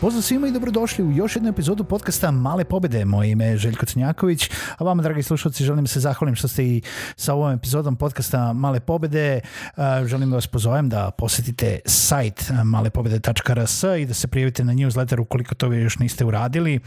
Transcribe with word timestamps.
Pozdrav 0.00 0.22
svima 0.22 0.48
i 0.48 0.52
dobrodošli 0.52 1.04
u 1.04 1.12
još 1.12 1.36
jednu 1.36 1.48
epizodu 1.48 1.84
podcasta 1.84 2.30
Male 2.30 2.64
pobede. 2.64 3.04
Moje 3.04 3.30
ime 3.30 3.46
je 3.46 3.56
Željko 3.56 3.86
Crnjaković, 3.86 4.50
a 4.78 4.84
vama, 4.84 5.02
dragi 5.02 5.22
slušalci, 5.22 5.64
želim 5.64 5.84
da 5.84 5.88
se 5.88 6.00
zahvalim 6.00 6.34
što 6.34 6.48
ste 6.48 6.64
i 6.64 6.82
sa 7.16 7.34
ovom 7.34 7.52
epizodom 7.52 7.96
podcasta 7.96 8.52
Male 8.52 8.80
pobede. 8.80 9.40
Želim 10.04 10.30
da 10.30 10.36
vas 10.36 10.46
pozovem 10.46 10.88
da 10.88 11.10
posetite 11.10 11.80
sajt 11.86 12.50
malepobede.rs 12.64 13.82
i 13.82 14.06
da 14.06 14.14
se 14.14 14.28
prijavite 14.28 14.64
na 14.64 14.72
newsletter 14.72 15.20
ukoliko 15.20 15.54
to 15.54 15.72
još 15.72 15.98
niste 15.98 16.24
uradili 16.24 16.80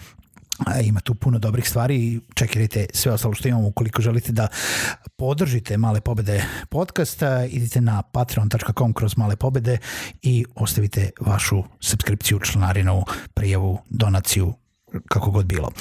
ima 0.84 1.00
tu 1.00 1.16
puno 1.16 1.40
dobrih 1.40 1.70
stvari. 1.70 1.96
I 1.96 2.20
čekirajte 2.34 2.86
sve 2.94 3.12
ostalo 3.12 3.34
što 3.34 3.48
imamo 3.48 3.68
ukoliko 3.68 4.02
želite 4.02 4.32
da 4.32 4.48
podržite 5.18 5.78
Male 5.78 6.02
pobede 6.02 6.46
podcast, 6.70 7.22
idite 7.50 7.82
na 7.82 8.02
patreon.com 8.02 8.94
kroz 8.94 9.18
Male 9.18 9.36
pobede 9.36 9.78
i 10.22 10.46
ostavite 10.56 11.10
vašu 11.20 11.64
subskripciju, 11.80 12.40
članarinu, 12.40 13.04
prijavu, 13.34 13.80
donaciju, 13.90 14.54
kako 15.08 15.32
god 15.32 15.46
bilo. 15.46 15.72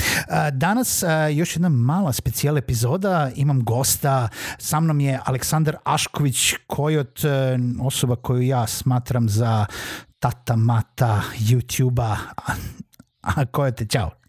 Danas 0.52 1.04
još 1.34 1.56
jedna 1.56 1.68
mala 1.68 2.12
specijal 2.12 2.58
epizoda, 2.58 3.30
imam 3.34 3.64
gosta, 3.64 4.28
sa 4.58 4.80
mnom 4.80 5.00
je 5.00 5.20
Aleksandar 5.24 5.76
Ašković, 5.84 6.54
koji 6.66 6.96
od 6.96 7.24
e, 7.24 7.58
osoba 7.82 8.16
koju 8.16 8.42
ja 8.42 8.66
smatram 8.66 9.28
za 9.28 9.66
tata 10.18 10.56
mata 10.56 11.22
YouTube-a, 11.38 12.16
a 13.20 13.46
ko 13.46 13.70
te, 13.70 13.86
čao. 13.86 14.19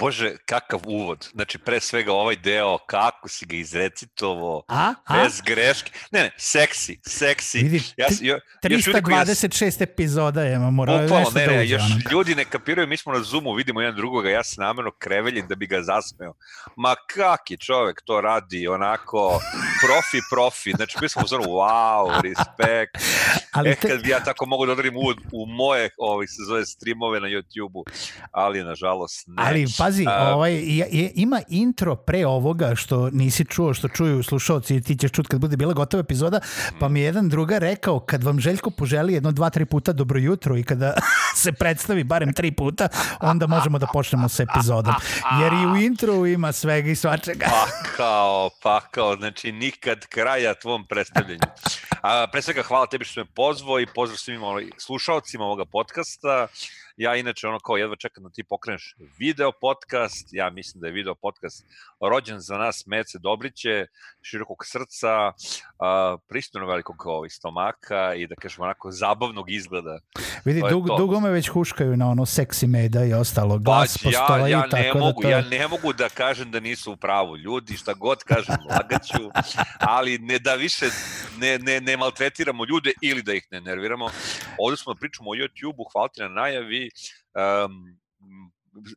Bože, 0.00 0.36
kakav 0.46 0.80
uvod. 0.86 1.28
Znači, 1.32 1.58
pre 1.58 1.80
svega 1.80 2.12
ovaj 2.12 2.36
deo, 2.36 2.78
kako 2.86 3.28
si 3.28 3.46
ga 3.46 3.56
izrecitovao, 3.56 4.62
a? 4.68 4.94
bez 5.12 5.40
a? 5.40 5.42
greške. 5.46 5.92
Ne, 6.10 6.22
ne, 6.22 6.30
seksi, 6.36 7.00
seksi. 7.06 7.58
Vidi, 7.58 7.82
ja, 7.96 8.06
jo, 8.20 8.38
326 8.62 9.82
epizoda 9.82 10.42
je, 10.42 10.58
morao 10.58 10.98
nešto 10.98 11.30
ne, 11.34 11.46
ne, 11.46 11.46
da 11.46 11.60
uđe. 11.60 11.74
Još 11.74 11.82
ljudi 12.12 12.34
ne 12.34 12.44
kapiraju, 12.44 12.88
mi 12.88 12.96
smo 12.96 13.12
na 13.12 13.22
Zoomu, 13.22 13.52
vidimo 13.52 13.80
jedan 13.80 13.96
drugoga, 13.96 14.30
ja 14.30 14.44
sam 14.44 14.64
namerno 14.64 14.90
kreveljen 14.98 15.46
da 15.48 15.54
bi 15.54 15.66
ga 15.66 15.82
zasmeo. 15.82 16.34
Ma 16.76 16.94
kaki 17.06 17.56
čovek 17.56 18.02
to 18.04 18.20
radi, 18.20 18.68
onako, 18.68 19.40
profi, 19.84 20.18
profi. 20.30 20.72
Znači, 20.72 20.98
mi 21.02 21.08
smo 21.08 21.22
zonu, 21.26 21.44
wow, 21.44 22.22
respekt. 22.22 22.96
Ali 23.52 23.70
eh, 23.70 23.76
kad 23.76 24.02
bi 24.02 24.08
ja 24.08 24.24
tako 24.24 24.46
mogu 24.46 24.66
da 24.66 24.72
odarim 24.72 24.96
uvod 24.96 25.18
u 25.32 25.46
moje, 25.46 25.90
ovih 25.98 26.30
se 26.30 26.42
zove, 26.48 26.66
streamove 26.66 27.20
na 27.20 27.26
YouTube-u, 27.26 27.84
ali 28.30 28.64
nažalost 28.64 29.24
ne. 29.26 29.34
Ali, 29.38 29.66
pa 29.78 29.89
Pazi, 29.90 30.04
A, 30.08 30.34
ovaj, 30.34 30.54
je, 30.54 31.12
ima 31.14 31.40
intro 31.48 31.96
pre 31.96 32.26
ovoga 32.26 32.74
što 32.74 33.10
nisi 33.12 33.44
čuo, 33.44 33.74
što 33.74 33.88
čuju 33.88 34.22
slušalci 34.22 34.76
i 34.76 34.82
ti 34.82 34.96
ćeš 34.96 35.10
čut 35.10 35.26
kad 35.26 35.40
bude 35.40 35.56
bila 35.56 35.72
gotova 35.72 36.00
epizoda, 36.00 36.40
pa 36.80 36.88
mi 36.88 37.00
je 37.00 37.04
jedan 37.04 37.28
druga 37.28 37.58
rekao 37.58 38.00
kad 38.00 38.24
vam 38.24 38.40
Željko 38.40 38.70
poželi 38.70 39.12
jedno, 39.12 39.32
dva, 39.32 39.50
tri 39.50 39.64
puta 39.64 39.92
dobro 39.92 40.18
jutro 40.18 40.56
i 40.56 40.62
kada 40.62 40.94
se 41.42 41.52
predstavi 41.52 42.04
barem 42.04 42.32
tri 42.32 42.52
puta, 42.52 42.88
onda 43.20 43.46
možemo 43.46 43.78
da 43.78 43.86
počnemo 43.86 44.28
sa 44.28 44.42
epizodom. 44.42 44.94
Jer 45.42 45.52
i 45.52 45.66
u 45.66 45.76
intro 45.76 46.26
ima 46.26 46.52
svega 46.52 46.90
i 46.90 46.96
svačega. 46.96 47.46
Pa 47.50 47.66
kao, 47.96 48.50
pa 48.62 48.80
kao, 48.80 49.16
znači 49.16 49.52
nikad 49.52 50.06
kraja 50.06 50.54
tvom 50.54 50.86
predstavljanju. 50.86 51.40
A, 52.02 52.26
pre 52.32 52.42
svega 52.42 52.62
hvala 52.62 52.86
tebi 52.86 53.04
što 53.04 53.20
me 53.20 53.26
pozvao 53.36 53.80
i 53.80 53.86
pozdrav 53.94 54.16
svim 54.16 54.40
slušalcima 54.78 55.44
ovoga 55.44 55.64
podcasta. 55.64 56.48
Ja 57.00 57.16
inače 57.16 57.48
ono 57.48 57.58
kao 57.58 57.76
jedva 57.76 57.96
čekam 57.96 58.24
da 58.24 58.30
ti 58.30 58.44
pokreneš 58.44 58.94
video 59.18 59.52
podcast, 59.52 60.28
ja 60.32 60.50
mislim 60.50 60.80
da 60.80 60.86
je 60.86 60.92
video 60.92 61.14
podcast 61.14 61.66
rođen 62.10 62.40
za 62.40 62.58
nas 62.58 62.86
Mece 62.86 63.18
Dobriće, 63.18 63.86
širokog 64.22 64.56
srca, 64.64 65.28
uh, 65.28 66.20
pristojno 66.28 66.66
velikog 66.66 67.06
ovaj, 67.06 67.30
stomaka 67.30 68.14
i 68.14 68.26
da 68.26 68.34
kažemo 68.34 68.64
onako 68.64 68.90
zabavnog 68.90 69.50
izgleda. 69.50 69.98
Vidi, 70.44 70.62
dug, 70.70 70.86
dugo 70.98 71.20
me 71.20 71.30
već 71.30 71.48
huškaju 71.48 71.96
na 71.96 72.08
ono 72.08 72.26
seksi 72.26 72.66
meda 72.66 73.04
i 73.04 73.12
ostalo, 73.12 73.58
glas 73.58 73.98
pa, 73.98 74.10
postoji. 74.10 74.40
Ja, 74.40 74.48
ja, 74.48 74.60
ne 74.60 74.70
tako 74.70 74.98
da 74.98 75.04
mogu, 75.04 75.22
da 75.22 75.28
to... 75.28 75.30
ja 75.30 75.40
ne 75.40 75.68
mogu 75.68 75.92
da 75.92 76.08
kažem 76.08 76.50
da 76.50 76.60
nisu 76.60 76.92
u 76.92 76.96
pravu 76.96 77.36
ljudi, 77.36 77.76
šta 77.76 77.94
god 77.94 78.18
kažem, 78.24 78.56
lagaću, 78.70 79.30
ali 79.78 80.18
ne 80.18 80.38
da 80.38 80.54
više 80.54 80.86
ne, 81.38 81.58
ne, 81.58 81.80
ne 81.80 81.96
maltretiramo 81.96 82.64
ljude 82.64 82.92
ili 83.02 83.22
da 83.22 83.34
ih 83.34 83.46
ne 83.50 83.60
nerviramo. 83.60 84.10
Ovde 84.58 84.76
smo 84.76 84.94
da 84.94 84.98
pričamo 84.98 85.30
o 85.30 85.34
YouTube-u, 85.34 85.84
hvala 85.92 86.08
ti 86.08 86.22
na 86.22 86.28
najavi, 86.28 86.90
um, 87.66 87.98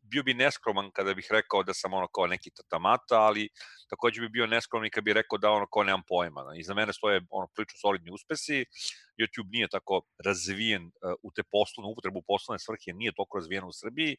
bio 0.04 0.24
bi 0.24 0.34
neskroman 0.34 0.92
kada 0.92 1.14
bih 1.14 1.28
rekao 1.32 1.64
da 1.64 1.74
sam 1.74 1.94
ono 1.94 2.08
kao 2.08 2.28
neki 2.28 2.50
tatamata, 2.50 3.20
ali 3.20 3.50
takođe 3.94 4.22
bi 4.22 4.30
bio 4.30 4.48
neskroman 4.48 4.88
i 4.88 4.90
kada 4.90 5.06
bih 5.06 5.14
rekao 5.14 5.38
da 5.38 5.52
ono 5.52 5.68
kao 5.74 5.84
nemam 5.84 6.04
pojma. 6.08 6.42
I 6.58 6.64
za 6.64 6.74
mene 6.74 6.94
stoje 6.94 7.22
ono 7.30 7.48
prilično 7.54 7.78
solidni 7.82 8.12
uspesi. 8.12 8.66
YouTube 9.20 9.52
nije 9.52 9.68
tako 9.68 10.02
razvijen 10.26 10.86
uh, 10.86 11.14
u 11.24 11.32
te 11.32 11.44
poslovne 11.52 11.92
upotrebu 11.92 12.22
poslovne 12.28 12.60
svrhe, 12.60 12.94
nije 12.94 13.12
toliko 13.16 13.38
razvijen 13.38 13.64
u 13.64 13.74
Srbiji. 13.74 14.18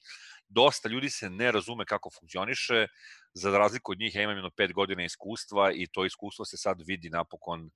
Dosta 0.48 0.88
ljudi 0.88 1.10
se 1.10 1.30
ne 1.30 1.52
razume 1.52 1.84
kako 1.84 2.10
funkcioniše. 2.18 2.86
Za 3.34 3.58
razliku 3.58 3.92
od 3.92 3.98
njih 3.98 4.14
ja 4.14 4.22
imam 4.22 4.36
jedno 4.36 4.50
pet 4.56 4.72
godina 4.72 5.04
iskustva 5.04 5.72
i 5.72 5.86
to 5.86 6.04
iskustvo 6.04 6.44
se 6.44 6.56
sad 6.56 6.82
vidi 6.86 7.10
napokon 7.10 7.70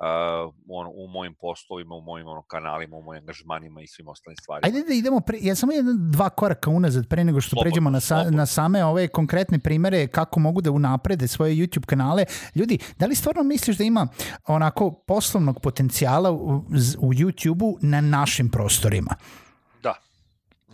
uh, 0.00 0.54
on, 0.68 0.86
u 0.86 1.08
mojim 1.08 1.34
poslovima, 1.34 1.94
u 1.94 2.00
mojim 2.00 2.26
ono, 2.26 2.42
kanalima, 2.42 2.96
u 2.96 3.02
mojim 3.02 3.22
angažmanima 3.22 3.82
i 3.82 3.86
svim 3.86 4.08
ostalim 4.08 4.36
stvarima. 4.36 4.66
Ajde 4.66 4.88
da 4.88 4.94
idemo, 4.94 5.20
pre, 5.20 5.38
ja 5.40 5.54
samo 5.54 5.72
jedan, 5.72 6.10
dva 6.10 6.28
koraka 6.28 6.70
unazad 6.70 7.08
pre 7.08 7.24
nego 7.24 7.40
što 7.40 7.50
slobodno, 7.50 7.70
pređemo 7.70 7.90
na, 7.90 8.00
sa, 8.00 8.30
na 8.30 8.46
same 8.46 8.84
ove 8.84 9.08
konkretne 9.08 9.58
primere 9.58 10.06
kako 10.06 10.40
mogu 10.40 10.60
da 10.60 10.70
unaprede 10.70 11.28
svoje 11.28 11.54
YouTube 11.54 11.86
kanale. 11.86 12.24
Ljudi, 12.54 12.78
da 12.98 13.06
li 13.06 13.14
stvarno 13.14 13.42
misliš 13.42 13.76
da 13.76 13.84
ima 13.84 14.08
onako 14.46 14.90
poslovnog 14.90 15.60
potencijala 15.62 16.30
u, 16.30 16.56
u 16.98 17.12
YouTube-u 17.12 17.78
na 17.82 18.00
našim 18.00 18.50
prostorima? 18.50 19.14
Da, 19.82 19.94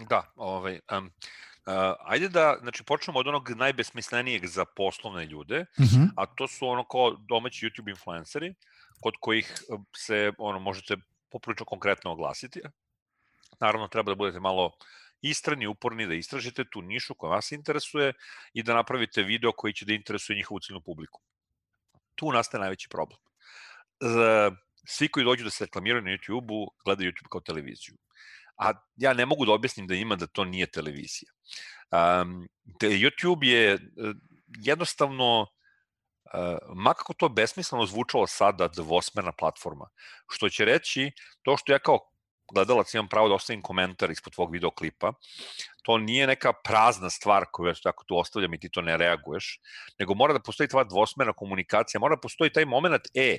da, 0.08 0.22
ovaj, 0.36 0.80
um, 0.98 1.10
Uh, 1.66 1.72
ajde 2.04 2.28
da, 2.28 2.56
znači, 2.60 2.84
počnemo 2.84 3.18
od 3.18 3.26
onog 3.26 3.50
najbesmislenijeg 3.50 4.46
za 4.46 4.64
poslovne 4.64 5.26
ljude, 5.26 5.60
uh 5.60 5.84
mhm. 5.84 5.96
-huh. 5.96 6.08
a 6.16 6.26
to 6.26 6.48
su 6.48 6.68
ono 6.68 6.84
kao 6.84 7.16
domaći 7.28 7.66
YouTube 7.66 7.90
influenceri, 7.90 8.54
kod 9.00 9.14
kojih 9.20 9.52
eh, 9.52 9.78
se 9.96 10.32
ono 10.38 10.58
možete 10.58 10.96
poprilično 11.30 11.66
konkretno 11.66 12.12
oglasiti. 12.12 12.60
Naravno, 13.60 13.88
treba 13.88 14.10
da 14.10 14.16
budete 14.16 14.40
malo 14.40 14.72
istrani, 15.22 15.66
uporni, 15.66 16.06
da 16.06 16.14
istražite 16.14 16.64
tu 16.72 16.82
nišu 16.82 17.14
koja 17.14 17.30
vas 17.30 17.52
interesuje 17.52 18.12
i 18.52 18.62
da 18.62 18.74
napravite 18.74 19.22
video 19.22 19.52
koji 19.52 19.74
će 19.74 19.84
da 19.84 19.92
interesuje 19.92 20.36
njihovu 20.36 20.60
ciljnu 20.60 20.80
publiku. 20.80 21.20
Tu 22.14 22.32
nastaje 22.32 22.60
najveći 22.60 22.88
problem. 22.88 23.18
Svi 24.86 25.08
koji 25.08 25.24
dođu 25.24 25.44
da 25.44 25.50
se 25.50 25.64
reklamiraju 25.64 26.02
na 26.02 26.10
YouTube-u, 26.10 26.66
gledaju 26.84 27.12
YouTube 27.12 27.28
kao 27.30 27.40
televiziju. 27.40 27.96
A 28.56 28.72
ja 28.96 29.12
ne 29.12 29.26
mogu 29.26 29.46
da 29.46 29.52
objasnim 29.52 29.86
da 29.86 29.94
ima 29.94 30.16
da 30.16 30.26
to 30.26 30.44
nije 30.44 30.66
televizija. 30.66 31.32
Um, 31.90 32.48
YouTube 32.80 33.44
je 33.44 33.74
eh, 33.74 33.78
jednostavno 34.46 35.46
makako 36.74 37.14
to 37.14 37.28
besmisleno 37.28 37.86
zvučalo 37.86 38.26
sada 38.26 38.68
dvosmerna 38.68 39.32
platforma, 39.32 39.88
što 40.28 40.48
će 40.48 40.64
reći 40.64 41.12
to 41.42 41.56
što 41.56 41.72
ja 41.72 41.78
kao 41.78 41.98
gledalac 42.52 42.94
imam 42.94 43.08
pravo 43.08 43.28
da 43.28 43.34
ostavim 43.34 43.62
komentar 43.62 44.10
ispod 44.10 44.32
tvog 44.32 44.52
videoklipa, 44.52 45.12
to 45.82 45.98
nije 45.98 46.26
neka 46.26 46.52
prazna 46.52 47.10
stvar 47.10 47.44
koju 47.52 47.68
ja 47.68 47.74
tako 47.82 48.04
tu 48.04 48.18
ostavljam 48.18 48.54
i 48.54 48.58
ti 48.58 48.68
to 48.70 48.82
ne 48.82 48.96
reaguješ, 48.96 49.60
nego 49.98 50.14
mora 50.14 50.32
da 50.32 50.40
postoji 50.40 50.68
tva 50.68 50.84
dvosmerna 50.84 51.32
komunikacija, 51.32 52.00
mora 52.00 52.16
da 52.16 52.20
postoji 52.20 52.52
taj 52.52 52.64
moment, 52.64 53.02
e, 53.14 53.38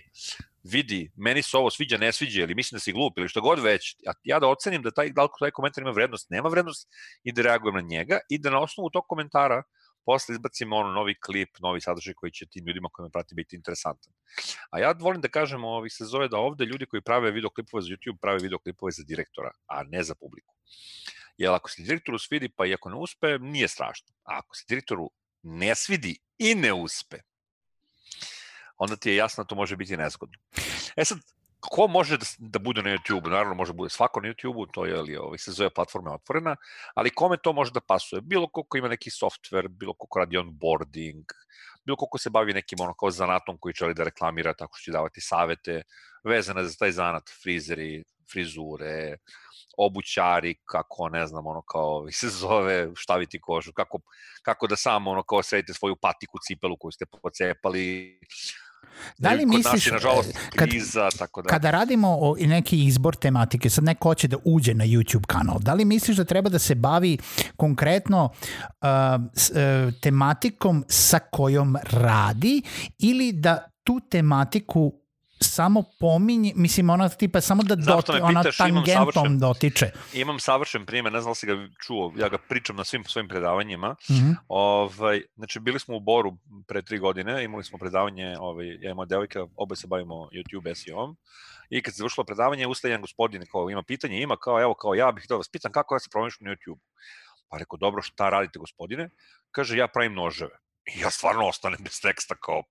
vidi, 0.64 1.12
meni 1.16 1.42
se 1.42 1.58
ovo 1.58 1.70
sviđa, 1.70 1.98
ne 1.98 2.12
sviđa, 2.12 2.42
ili 2.42 2.56
mislim 2.56 2.76
da 2.76 2.80
si 2.80 2.94
glup, 2.94 3.18
ili 3.18 3.30
što 3.30 3.42
god 3.42 3.60
već, 3.60 3.96
a 4.08 4.12
ja 4.24 4.40
da 4.40 4.48
ocenim 4.48 4.82
da 4.82 4.92
taj, 4.92 5.10
da 5.10 5.24
li 5.24 5.30
taj 5.40 5.52
komentar 5.52 5.82
ima 5.82 5.92
vrednost, 5.92 6.30
nema 6.30 6.50
vrednost, 6.50 6.88
i 7.24 7.32
da 7.32 7.42
reagujem 7.42 7.76
na 7.76 7.82
njega, 7.82 8.20
i 8.30 8.38
da 8.38 8.50
na 8.50 8.60
osnovu 8.60 8.90
tog 8.90 9.04
komentara 9.08 9.64
posle 10.08 10.36
izbacimo 10.36 10.78
ono 10.78 10.92
novi 10.92 11.16
klip, 11.20 11.60
novi 11.60 11.82
sadržaj 11.82 12.14
koji 12.14 12.32
će 12.32 12.46
tim 12.46 12.68
ljudima 12.68 12.90
koji 12.92 13.04
me 13.04 13.10
prati 13.12 13.36
biti 13.36 13.56
interesantan. 13.56 14.14
A 14.72 14.80
ja 14.80 14.94
volim 15.00 15.22
da 15.22 15.28
kažem, 15.28 15.64
ovih 15.64 15.94
se 15.94 16.06
zove 16.06 16.30
da 16.32 16.38
ovde 16.40 16.66
ljudi 16.66 16.86
koji 16.86 17.02
prave 17.02 17.32
videoklipove 17.32 17.82
za 17.82 17.90
YouTube 17.90 18.22
prave 18.22 18.40
videoklipove 18.40 18.92
za 18.92 19.04
direktora, 19.04 19.52
a 19.66 19.84
ne 19.84 20.04
za 20.04 20.16
publiku. 20.16 20.56
Jer 21.38 21.52
ako 21.52 21.70
se 21.70 21.84
direktoru 21.84 22.20
svidi, 22.20 22.50
pa 22.50 22.66
i 22.66 22.74
ako 22.74 22.90
ne 22.90 22.96
uspe, 22.96 23.38
nije 23.40 23.68
strašno. 23.68 24.08
A 24.24 24.38
ako 24.38 24.56
se 24.56 24.66
direktoru 24.70 25.10
ne 25.44 25.76
svidi 25.76 26.16
i 26.38 26.56
ne 26.56 26.74
uspe, 26.74 27.20
onda 28.78 28.96
ti 28.96 29.10
je 29.10 29.16
jasno 29.16 29.44
da 29.44 29.48
to 29.48 29.56
može 29.56 29.76
biti 29.76 29.98
nezgodno. 29.98 30.40
E 30.96 31.06
sad, 31.06 31.20
ko 31.60 31.88
može 31.88 32.18
da, 32.18 32.26
da 32.38 32.60
bude 32.60 32.82
na 32.82 32.90
YouTube? 32.90 33.30
Naravno, 33.30 33.56
može 33.56 33.72
da 33.74 33.78
bude 33.78 33.90
svako 33.90 34.22
na 34.22 34.30
YouTube, 34.30 34.68
to 34.74 34.86
je, 34.86 34.98
ali 34.98 35.18
ovaj, 35.18 35.38
se 35.38 35.52
zove 35.52 35.70
platforma 35.70 36.14
otvorena, 36.14 36.56
ali 36.96 37.10
kome 37.10 37.38
to 37.38 37.54
može 37.54 37.72
da 37.72 37.82
pasuje? 37.82 38.22
Bilo 38.22 38.48
ko 38.48 38.64
ko 38.64 38.78
ima 38.78 38.88
neki 38.88 39.10
software, 39.10 39.68
bilo 39.68 39.94
ko 39.94 40.08
ko 40.08 40.20
radi 40.20 40.38
onboarding, 40.38 41.26
bilo 41.86 41.96
ko 41.96 42.06
ko 42.06 42.18
se 42.18 42.30
bavi 42.30 42.54
nekim 42.54 42.80
ono 42.82 42.94
kao 42.94 43.12
zanatom 43.12 43.58
koji 43.58 43.74
želi 43.78 43.94
da 43.94 44.04
reklamira 44.04 44.54
tako 44.54 44.78
što 44.78 44.84
će 44.84 44.92
davati 44.92 45.22
savete 45.22 45.82
vezane 46.24 46.64
za 46.64 46.76
taj 46.80 46.92
zanat, 46.92 47.24
frizeri, 47.44 48.04
frizure, 48.32 49.18
obućari, 49.78 50.56
kako, 50.66 51.10
ne 51.10 51.28
znam, 51.28 51.48
ono 51.48 51.62
kao 51.62 52.12
se 52.12 52.30
zove, 52.30 52.90
štaviti 52.96 53.42
kožu, 53.42 53.72
kako, 53.74 54.00
kako 54.42 54.68
da 54.68 54.76
samo 54.76 55.12
ono 55.12 55.24
kao 55.24 55.44
sredite 55.44 55.74
svoju 55.74 55.96
patiku, 55.96 56.38
cipelu 56.48 56.78
koju 56.78 56.92
ste 56.92 57.06
pocepali, 57.06 58.20
Da 59.18 59.32
li 59.32 59.46
misliš, 59.46 59.92
nažalost, 59.92 60.38
kriza, 60.50 61.10
kad, 61.12 61.20
tako 61.20 61.42
da... 61.42 61.50
kada 61.50 61.72
radimo 61.72 62.18
o 62.22 62.36
neki 62.40 62.86
izbor 62.86 63.16
tematike, 63.16 63.70
sad 63.70 63.84
neko 63.84 64.10
hoće 64.10 64.28
da 64.28 64.38
uđe 64.46 64.74
na 64.74 64.86
YouTube 64.86 65.26
kanal, 65.26 65.60
da 65.60 65.74
li 65.74 65.86
misliš 65.86 66.18
da 66.18 66.24
treba 66.24 66.50
da 66.50 66.60
se 66.60 66.76
bavi 66.76 67.18
konkretno 67.56 68.24
uh, 68.26 68.88
s, 69.34 69.50
uh, 69.50 69.56
tematikom 70.02 70.86
sa 70.88 71.20
kojom 71.20 71.78
radi 71.84 72.62
ili 73.00 73.32
da 73.32 73.70
tu 73.84 74.00
tematiku 74.10 74.94
samo 75.42 75.84
pominje, 76.00 76.54
mislim 76.56 76.90
ona 76.90 77.10
tipa 77.10 77.42
samo 77.42 77.64
da 77.64 77.76
doti, 77.76 78.12
ona 78.12 78.42
pitaš, 78.42 78.58
tangentom 78.58 79.26
imam 79.26 79.40
dotiče. 79.40 79.92
Imam 80.14 80.40
savršen 80.40 80.86
primjer, 80.86 81.14
ne 81.14 81.22
znam 81.22 81.32
da 81.32 81.36
si 81.36 81.48
ga 81.48 81.54
čuo, 81.86 82.14
ja 82.18 82.30
ga 82.30 82.38
pričam 82.38 82.76
na 82.76 82.84
svim 82.84 83.04
svojim 83.04 83.28
predavanjima. 83.28 83.96
Mm 84.10 84.14
-hmm. 84.14 84.36
ovaj, 84.48 85.22
znači 85.36 85.60
bili 85.60 85.80
smo 85.80 85.96
u 85.96 86.00
Boru 86.00 86.38
pre 86.68 86.82
tri 86.82 87.00
godine, 87.00 87.44
imali 87.44 87.64
smo 87.64 87.78
predavanje, 87.78 88.36
ovaj, 88.40 88.68
ja 88.68 88.92
imam 88.92 89.08
devojka, 89.08 89.48
oba 89.56 89.76
se 89.76 89.88
bavimo 89.88 90.16
YouTube 90.16 90.76
SEO-om. 90.76 91.18
I 91.70 91.82
kad 91.82 91.94
se 91.94 91.98
završilo 91.98 92.24
predavanje, 92.26 92.68
ustaje 92.68 92.92
jedan 92.92 93.02
gospodin 93.02 93.46
kao 93.52 93.70
ima 93.70 93.84
pitanje, 93.84 94.22
ima 94.22 94.38
kao 94.38 94.62
evo 94.62 94.74
kao 94.74 94.94
ja 94.94 95.12
bih 95.12 95.26
da 95.30 95.36
vas 95.36 95.50
pitam 95.50 95.72
kako 95.72 95.96
ja 95.96 96.00
se 96.00 96.10
promišljam 96.12 96.50
na 96.50 96.56
YouTube. 96.56 96.80
Pa 97.50 97.58
rekao, 97.58 97.78
dobro, 97.78 98.02
šta 98.02 98.30
radite 98.30 98.60
gospodine? 98.60 99.10
Kaže, 99.52 99.78
ja 99.78 99.88
pravim 99.88 100.14
noževe. 100.14 100.60
I 100.96 101.00
ja 101.00 101.12
stvarno 101.12 101.48
ostanem 101.48 101.80
bez 101.84 102.02
teksta 102.02 102.36
kao, 102.36 102.64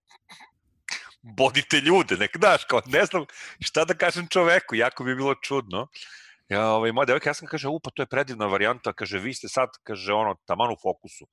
bodite 1.26 1.80
ljude, 1.80 2.16
nek 2.16 2.36
daš, 2.36 2.64
kao 2.64 2.80
ne 2.86 3.04
znam 3.04 3.24
šta 3.60 3.84
da 3.84 3.94
kažem 3.94 4.28
čoveku, 4.28 4.74
jako 4.74 5.04
bi 5.04 5.14
bilo 5.14 5.34
čudno. 5.34 5.86
Ja, 6.48 6.68
ovaj, 6.70 6.92
moja 6.92 7.06
devojka, 7.06 7.30
ja 7.30 7.34
sam 7.34 7.48
kaže, 7.48 7.68
upa, 7.68 7.90
to 7.90 8.02
je 8.02 8.06
predivna 8.06 8.46
varijanta, 8.46 8.92
kaže, 8.92 9.18
vi 9.18 9.34
ste 9.34 9.48
sad, 9.48 9.68
kaže, 9.82 10.12
ono, 10.12 10.36
taman 10.46 10.70
u 10.72 10.76
fokusu. 10.82 11.26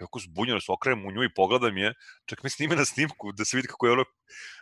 Jako 0.00 0.18
zbunjeno 0.18 0.60
se 0.60 0.72
okrenem 0.72 1.06
u 1.06 1.12
nju 1.12 1.24
i 1.24 1.34
pogledam 1.34 1.76
je, 1.76 1.94
čak 2.26 2.42
mi 2.42 2.50
snime 2.50 2.76
na 2.76 2.84
snimku 2.84 3.32
da 3.32 3.44
se 3.44 3.56
vidi 3.56 3.68
kako 3.68 3.86
je 3.86 3.92
ono 3.92 4.04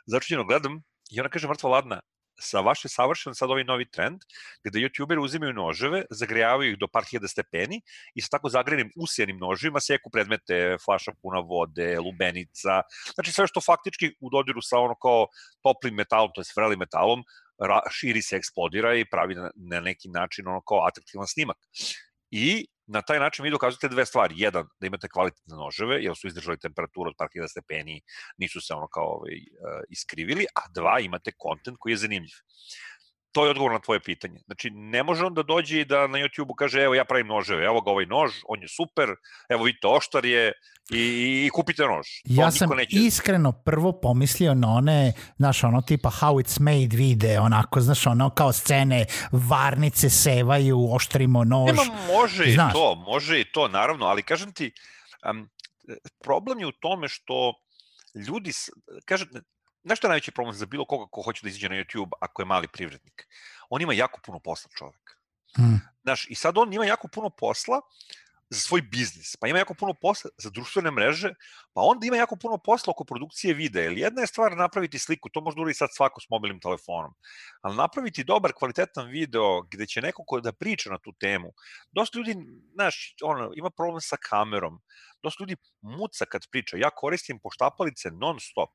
začinjeno 0.07 0.45
gledam 0.45 0.83
i 1.11 1.21
ona 1.21 1.29
kaže, 1.29 1.49
mrtva 1.49 1.71
ladna, 1.71 2.01
sa 2.41 2.61
vaše 2.61 2.89
savršen 2.89 3.35
sad 3.35 3.51
ovaj 3.51 3.65
novi 3.65 3.87
trend, 3.91 4.23
gde 4.65 4.81
youtuberi 4.81 5.23
uzimaju 5.23 5.53
noževe, 5.53 6.05
zagrejavaju 6.11 6.73
ih 6.73 6.79
do 6.79 6.89
par 6.89 7.05
hiljada 7.11 7.29
stepeni 7.29 7.81
i 8.15 8.23
sa 8.23 8.29
tako 8.37 8.49
zagrejenim 8.49 8.93
usijanim 8.97 9.39
noževima 9.39 9.81
seku 9.81 10.11
predmete, 10.11 10.77
flaša 10.85 11.13
puna 11.23 11.41
vode, 11.41 11.99
lubenica, 11.99 12.83
znači 13.15 13.33
sve 13.33 13.47
što 13.47 13.61
faktički 13.61 14.15
u 14.21 14.31
dodiru 14.31 14.63
sa 14.63 14.79
ono 14.79 14.95
kao 14.95 15.27
toplim 15.63 15.95
metalom, 15.95 16.31
to 16.35 16.41
je 16.41 16.53
vrelim 16.57 16.79
metalom, 16.79 17.25
ra, 17.59 17.81
širi 17.91 18.23
se, 18.23 18.37
eksplodira 18.37 18.95
i 18.95 19.05
pravi 19.11 19.35
na, 19.35 19.51
na 19.55 19.81
neki 19.81 20.09
način 20.09 20.49
ono 20.49 20.61
kao 20.61 20.87
atraktivan 20.87 21.27
snimak. 21.27 21.57
I 22.31 22.67
na 22.89 23.03
taj 23.03 23.19
način 23.21 23.45
vi 23.45 23.51
dokazujete 23.51 23.89
dve 23.89 24.07
stvari. 24.07 24.35
Jedan, 24.39 24.67
da 24.81 24.87
imate 24.87 25.09
kvalitetne 25.09 25.57
noževe, 25.57 26.03
jer 26.03 26.17
su 26.17 26.27
izdržali 26.27 26.59
temperaturu 26.59 27.11
od 27.11 27.17
par 27.19 27.29
hiljada 27.33 27.49
stepeni, 27.49 28.01
nisu 28.37 28.61
se 28.61 28.75
ono 28.75 28.89
kao 28.89 29.05
ovaj, 29.05 29.35
uh, 29.35 29.83
iskrivili, 29.91 30.47
a 30.55 30.69
dva, 30.75 31.01
imate 31.01 31.33
kontent 31.37 31.77
koji 31.81 31.93
je 31.93 32.05
zanimljiv 32.05 32.37
to 33.33 33.45
je 33.45 33.51
odgovor 33.51 33.73
na 33.73 33.79
tvoje 33.79 34.01
pitanje. 34.01 34.39
Znači, 34.47 34.71
ne 34.71 35.03
može 35.03 35.25
on 35.25 35.35
da 35.35 35.43
dođe 35.43 35.81
i 35.81 35.85
da 35.85 36.07
na 36.07 36.19
YouTube-u 36.19 36.55
kaže, 36.55 36.81
evo 36.81 36.95
ja 36.95 37.05
pravim 37.05 37.27
noževe, 37.27 37.65
evo 37.65 37.81
ga 37.81 37.91
ovaj 37.91 38.07
nož, 38.07 38.33
on 38.49 38.63
je 38.63 38.69
super, 38.69 39.09
evo 39.49 39.65
vidite, 39.65 39.87
oštar 39.87 40.25
je 40.25 40.53
i, 40.91 41.47
i 41.47 41.51
kupite 41.53 41.83
nož. 41.83 42.07
To 42.37 42.43
ja 42.43 42.51
sam 42.51 42.71
neće... 42.77 42.97
iskreno 42.97 43.53
prvo 43.53 43.93
pomislio 44.01 44.55
na 44.55 44.69
one, 44.69 45.13
znaš, 45.37 45.65
ono 45.65 45.81
tipa 45.83 46.11
how 46.11 46.43
it's 46.43 46.61
made 46.61 46.97
vide, 46.97 47.41
onako, 47.41 47.81
znaš, 47.81 48.07
ono 48.07 48.31
kao 48.31 48.53
scene, 48.53 49.05
varnice 49.33 50.11
sevaju, 50.11 50.95
oštrimo 50.95 51.45
nož. 51.45 51.67
Nema, 51.67 51.85
može 52.07 52.45
i 52.45 52.53
znaš. 52.53 52.73
to, 52.73 52.95
može 52.95 53.41
i 53.41 53.45
to, 53.53 53.69
naravno, 53.69 54.07
ali 54.07 54.23
kažem 54.23 54.53
ti, 54.53 54.73
um, 55.31 55.49
problem 56.25 56.61
je 56.61 56.67
u 56.67 56.73
tome 56.73 57.09
što 57.09 57.55
ljudi, 58.15 58.51
kažem, 59.05 59.29
Znaš 59.85 59.99
što 59.99 60.07
je 60.07 60.09
najveći 60.09 60.33
problem 60.33 60.55
za 60.55 60.67
bilo 60.67 60.85
koga 60.85 61.07
ko 61.11 61.23
hoće 61.23 61.41
da 61.43 61.49
izađe 61.49 61.69
na 61.69 61.75
YouTube 61.75 62.11
ako 62.21 62.43
je 62.43 62.47
mali 62.47 62.69
privrednik? 62.69 63.29
On 63.71 63.83
ima 63.83 63.93
jako 63.93 64.21
puno 64.27 64.41
posla 64.41 64.71
čovek. 64.79 65.19
Hmm. 65.57 65.81
Znaš, 66.03 66.27
i 66.31 66.35
sad 66.35 66.59
on 66.59 66.73
ima 66.73 66.85
jako 66.85 67.09
puno 67.09 67.31
posla 67.31 67.81
za 68.51 68.61
svoj 68.61 68.83
biznis, 68.83 69.37
pa 69.37 69.49
ima 69.49 69.59
jako 69.59 69.75
puno 69.75 69.95
posla 69.95 70.31
za 70.39 70.51
društvene 70.51 70.91
mreže, 70.91 71.35
pa 71.73 71.81
onda 71.81 72.07
ima 72.07 72.17
jako 72.17 72.37
puno 72.37 72.59
posla 72.59 72.91
oko 72.91 73.05
produkcije 73.05 73.55
videa. 73.55 73.83
Jer 73.83 73.99
jedna 73.99 74.21
je 74.21 74.27
stvar 74.27 74.57
napraviti 74.57 74.99
sliku, 74.99 75.29
to 75.29 75.41
može 75.41 75.55
da 75.55 75.61
uradi 75.63 75.75
sad 75.75 75.89
svako 75.93 76.21
s 76.21 76.29
mobilnim 76.31 76.61
telefonom, 76.61 77.15
ali 77.61 77.77
napraviti 77.77 78.25
dobar, 78.25 78.53
kvalitetan 78.53 79.09
video 79.09 79.63
gde 79.63 79.87
će 79.87 80.01
neko 80.01 80.25
ko 80.27 80.41
da 80.41 80.53
priča 80.53 80.91
na 80.91 80.99
tu 80.99 81.13
temu. 81.21 81.53
Dosta 81.93 82.19
ljudi, 82.19 82.37
znaš, 82.75 83.15
ono, 83.23 83.51
ima 83.55 83.71
problem 83.71 84.01
sa 84.01 84.17
kamerom, 84.17 84.81
dosta 85.23 85.43
ljudi 85.43 85.57
muca 85.81 86.25
kad 86.25 86.47
priča. 86.51 86.77
Ja 86.77 86.91
koristim 86.91 87.39
poštapalice 87.39 88.11
non 88.11 88.41
stop 88.41 88.71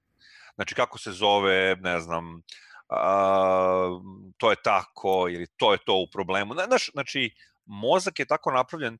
znači 0.55 0.75
kako 0.75 0.97
se 0.97 1.11
zove, 1.11 1.75
ne 1.75 1.99
znam, 1.99 2.41
a, 2.89 3.99
to 4.37 4.49
je 4.49 4.55
tako 4.63 5.27
ili 5.29 5.47
to 5.57 5.71
je 5.71 5.77
to 5.85 5.95
u 5.95 6.07
problemu. 6.11 6.53
Znaš, 6.53 6.91
znači, 6.91 7.35
mozak 7.65 8.19
je 8.19 8.25
tako 8.25 8.51
napravljen, 8.51 8.97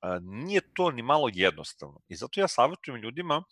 a, 0.00 0.18
nije 0.22 0.60
to 0.74 0.90
ni 0.90 1.02
malo 1.02 1.28
jednostavno. 1.32 2.00
I 2.08 2.16
zato 2.16 2.40
ja 2.40 2.48
savjetujem 2.48 3.00
ljudima 3.02 3.42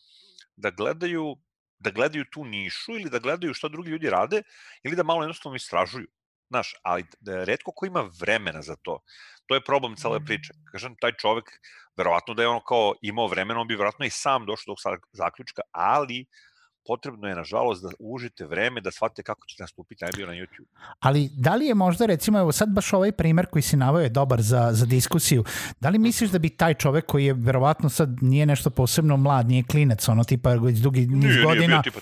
da 0.56 0.70
gledaju 0.70 1.36
da 1.82 1.90
gledaju 1.90 2.24
tu 2.32 2.44
nišu 2.44 2.92
ili 2.92 3.10
da 3.10 3.18
gledaju 3.18 3.54
šta 3.54 3.68
drugi 3.68 3.90
ljudi 3.90 4.10
rade 4.10 4.42
ili 4.84 4.96
da 4.96 5.02
malo 5.02 5.22
jednostavno 5.22 5.56
istražuju. 5.56 6.06
Znaš, 6.50 6.74
ali 6.82 7.04
da 7.20 7.44
redko 7.44 7.72
ko 7.72 7.86
ima 7.86 8.10
vremena 8.20 8.62
za 8.62 8.76
to. 8.82 9.00
To 9.46 9.54
je 9.54 9.64
problem 9.64 9.96
cele 9.96 10.18
mm. 10.18 10.24
priče. 10.24 10.54
Kažem, 10.72 10.94
taj 11.00 11.12
čovek, 11.18 11.50
verovatno 11.96 12.34
da 12.34 12.42
je 12.42 12.48
ono 12.48 12.60
kao 12.60 12.94
imao 13.02 13.26
vremena, 13.26 13.60
on 13.60 13.66
bi 13.68 13.74
verovatno 13.74 14.06
i 14.06 14.10
sam 14.10 14.46
došao 14.46 14.74
do 14.74 15.00
zaključka, 15.12 15.62
ali 15.72 16.20
uh, 16.20 16.51
potrebno 16.86 17.28
je, 17.28 17.34
nažalost, 17.34 17.82
da 17.82 17.88
užite 17.98 18.46
vreme 18.46 18.80
da 18.80 18.90
shvatite 18.90 19.22
kako 19.22 19.46
ćete 19.46 19.62
nastupiti 19.62 20.04
najbolje 20.04 20.26
na 20.26 20.32
YouTube. 20.32 20.66
Ali 21.00 21.30
da 21.34 21.54
li 21.54 21.66
je 21.66 21.74
možda, 21.74 22.06
recimo, 22.06 22.38
evo 22.38 22.52
sad 22.52 22.68
baš 22.68 22.92
ovaj 22.92 23.12
primer 23.12 23.46
koji 23.46 23.62
si 23.62 23.76
navio 23.76 24.00
je 24.00 24.08
dobar 24.08 24.42
za, 24.42 24.68
za 24.72 24.86
diskusiju, 24.86 25.44
da 25.80 25.88
li 25.88 25.98
misliš 25.98 26.30
da 26.30 26.38
bi 26.38 26.48
taj 26.48 26.74
čovek 26.74 27.06
koji 27.06 27.24
je 27.24 27.34
verovatno 27.34 27.88
sad 27.88 28.08
nije 28.20 28.46
nešto 28.46 28.70
posebno 28.70 29.16
mlad, 29.16 29.48
nije 29.48 29.62
klinec, 29.62 30.08
ono 30.08 30.24
tipa 30.24 30.54
već 30.54 30.78
dugi 30.78 31.06
niz 31.06 31.24
nije, 31.24 31.44
godina... 31.44 31.66
Nije 31.66 31.82
bio 31.82 31.82
tipa 31.82 32.00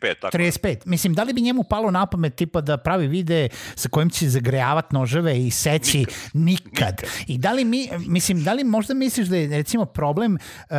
35, 0.00 0.20
tako. 0.20 0.38
35. 0.38 0.76
Mislim, 0.84 1.14
da 1.14 1.22
li 1.22 1.32
bi 1.32 1.40
njemu 1.40 1.64
palo 1.70 1.90
na 1.90 2.06
pamet 2.06 2.34
tipa 2.34 2.60
da 2.60 2.76
pravi 2.76 3.06
vide 3.06 3.48
sa 3.74 3.88
kojim 3.88 4.10
će 4.10 4.28
zagrejavati 4.28 4.94
noževe 4.94 5.46
i 5.46 5.50
seći 5.50 5.98
nikad. 5.98 6.14
nikad. 6.34 6.66
nikad. 6.74 7.02
I 7.26 7.38
da 7.38 7.52
li 7.52 7.64
mi, 7.64 7.88
mislim, 8.06 8.44
da 8.44 8.52
li 8.52 8.64
možda 8.64 8.94
misliš 8.94 9.28
da 9.28 9.36
je 9.36 9.48
recimo 9.48 9.84
problem 9.84 10.34
uh, 10.34 10.76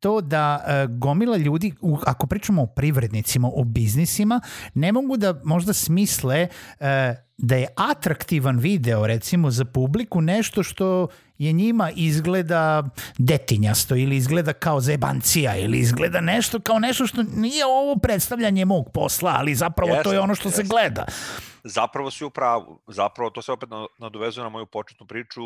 to 0.00 0.20
da 0.20 0.64
uh, 0.66 0.98
gomila 0.98 1.36
ljudi, 1.36 1.72
u, 1.80 1.98
ako 2.06 2.26
pričamo 2.26 2.62
o 2.62 2.66
privrednicima, 2.76 3.50
o 3.54 3.64
biznisima, 3.64 4.40
ne 4.74 4.92
mogu 4.92 5.16
da 5.16 5.40
možda 5.44 5.72
smisle 5.72 6.48
e, 6.80 7.14
da 7.38 7.56
je 7.56 7.68
atraktivan 7.76 8.58
video 8.58 9.06
recimo 9.06 9.50
za 9.50 9.64
publiku 9.64 10.20
nešto 10.20 10.62
što 10.62 11.08
je 11.38 11.52
njima 11.52 11.90
izgleda 11.96 12.82
detinjasto 13.18 13.96
ili 13.96 14.16
izgleda 14.16 14.52
kao 14.52 14.80
zebancija 14.80 15.56
ili 15.56 15.78
izgleda 15.78 16.20
nešto 16.20 16.60
kao 16.60 16.78
nešto 16.78 17.06
što 17.06 17.22
nije 17.22 17.66
ovo 17.66 17.96
predstavljanje 17.96 18.64
mog 18.64 18.90
posla, 18.94 19.34
ali 19.38 19.54
zapravo 19.54 19.92
yes, 19.92 20.02
to 20.02 20.12
je 20.12 20.20
ono 20.20 20.34
što 20.34 20.48
yes. 20.48 20.52
se 20.52 20.62
gleda 20.62 21.06
zapravo 21.66 22.10
si 22.10 22.24
u 22.24 22.30
pravu. 22.30 22.82
Zapravo 22.88 23.30
to 23.30 23.42
se 23.42 23.52
opet 23.52 23.68
nadovezuje 23.98 24.44
na 24.44 24.48
moju 24.48 24.66
početnu 24.66 25.06
priču, 25.06 25.42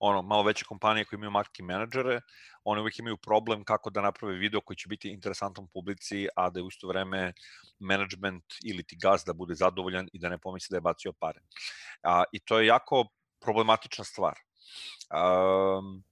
ono, 0.00 0.22
malo 0.22 0.42
veće 0.42 0.64
kompanije 0.64 1.04
koje 1.04 1.16
imaju 1.16 1.30
marketing 1.30 1.68
menadžere, 1.68 2.20
one 2.64 2.80
uvijek 2.80 2.98
imaju 2.98 3.16
problem 3.16 3.64
kako 3.64 3.90
da 3.90 4.00
naprave 4.00 4.34
video 4.34 4.60
koji 4.60 4.76
će 4.76 4.88
biti 4.88 5.08
interesantan 5.08 5.68
publici, 5.72 6.26
a 6.36 6.50
da 6.50 6.60
je 6.60 6.64
u 6.64 6.68
isto 6.68 6.88
vreme 6.88 7.32
management 7.78 8.44
ili 8.64 8.82
ti 8.82 8.96
gaz 9.02 9.24
da 9.24 9.32
bude 9.32 9.54
zadovoljan 9.54 10.08
i 10.12 10.18
da 10.18 10.28
ne 10.28 10.38
pomisli 10.38 10.74
da 10.74 10.76
je 10.76 10.80
bacio 10.80 11.12
pare. 11.12 11.40
A, 12.02 12.24
I 12.32 12.38
to 12.38 12.58
je 12.58 12.66
jako 12.66 13.06
problematična 13.40 14.04
stvar. 14.04 14.34
Um, 15.10 16.04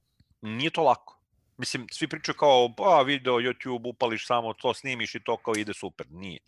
nije 0.43 0.71
to 0.71 0.83
lako. 0.83 1.19
Mislim, 1.59 1.87
svi 1.93 2.09
pričaju 2.09 2.35
kao, 2.39 2.75
pa 2.77 3.03
video, 3.03 3.35
YouTube, 3.35 3.89
upališ 3.89 4.27
samo 4.27 4.53
to, 4.55 4.75
snimiš 4.75 5.15
i 5.15 5.21
to 5.25 5.37
kao 5.37 5.55
ide 5.57 5.75
super. 5.75 6.07
Nije. 6.11 6.39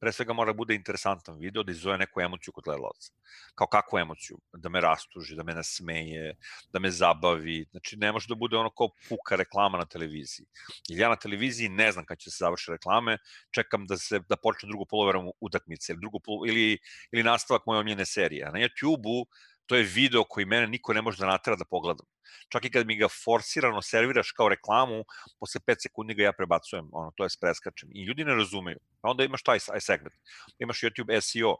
Pre 0.00 0.12
svega 0.12 0.32
mora 0.32 0.52
da 0.52 0.56
bude 0.56 0.74
interesantan 0.74 1.38
video 1.38 1.62
da 1.62 1.72
izove 1.72 1.98
neku 1.98 2.20
emociju 2.20 2.52
kod 2.52 2.64
gledalaca. 2.64 3.12
Kao 3.54 3.66
kakvu 3.66 3.98
emociju? 3.98 4.38
Da 4.52 4.68
me 4.68 4.80
rastuži, 4.80 5.34
da 5.36 5.42
me 5.42 5.54
nasmeje, 5.54 6.36
da 6.72 6.78
me 6.78 6.90
zabavi. 6.90 7.66
Znači, 7.70 7.96
ne 7.96 8.12
može 8.12 8.28
da 8.28 8.34
bude 8.34 8.56
ono 8.56 8.70
kao 8.70 8.88
puka 9.08 9.36
reklama 9.36 9.78
na 9.78 9.84
televiziji. 9.84 10.46
Ili 10.90 11.00
ja 11.00 11.08
na 11.08 11.16
televiziji 11.16 11.68
ne 11.68 11.92
znam 11.92 12.04
kad 12.04 12.18
će 12.18 12.30
se 12.30 12.36
završi 12.40 12.70
reklame, 12.70 13.18
čekam 13.50 13.86
da 13.86 13.96
se 13.96 14.20
da 14.28 14.36
počne 14.36 14.68
drugo 14.68 14.84
poloverom 14.84 15.32
utakmice 15.40 15.92
ili, 15.92 16.00
drugo 16.00 16.18
polo, 16.18 16.46
ili, 16.46 16.78
ili 17.12 17.22
nastavak 17.22 17.66
moje 17.66 17.80
omljene 17.80 18.06
serije. 18.06 18.46
A 18.46 18.50
na 18.50 18.58
YouTube-u 18.58 19.26
to 19.70 19.76
je 19.76 19.86
video 19.86 20.24
koji 20.24 20.46
mene 20.46 20.66
niko 20.66 20.92
ne 20.92 21.02
može 21.02 21.22
da 21.22 21.26
natera 21.26 21.56
da 21.56 21.64
pogledam. 21.64 22.06
Čak 22.52 22.64
i 22.64 22.70
kad 22.70 22.86
mi 22.86 22.96
ga 22.98 23.08
forsirano 23.24 23.82
serviraš 23.82 24.32
kao 24.32 24.48
reklamu, 24.48 25.04
posle 25.38 25.60
5 25.66 25.82
sekundi 25.82 26.14
ga 26.14 26.24
ja 26.24 26.32
prebacujem, 26.32 26.88
ono, 26.92 27.12
to 27.16 27.24
je 27.24 27.30
preskačem. 27.40 27.88
I 27.94 28.04
ljudi 28.04 28.24
ne 28.24 28.34
razumeju. 28.34 28.80
A 29.02 29.10
onda 29.10 29.24
imaš 29.24 29.42
taj 29.42 29.60
segment. 29.80 30.16
Imaš 30.58 30.80
YouTube 30.80 31.20
SEO, 31.20 31.56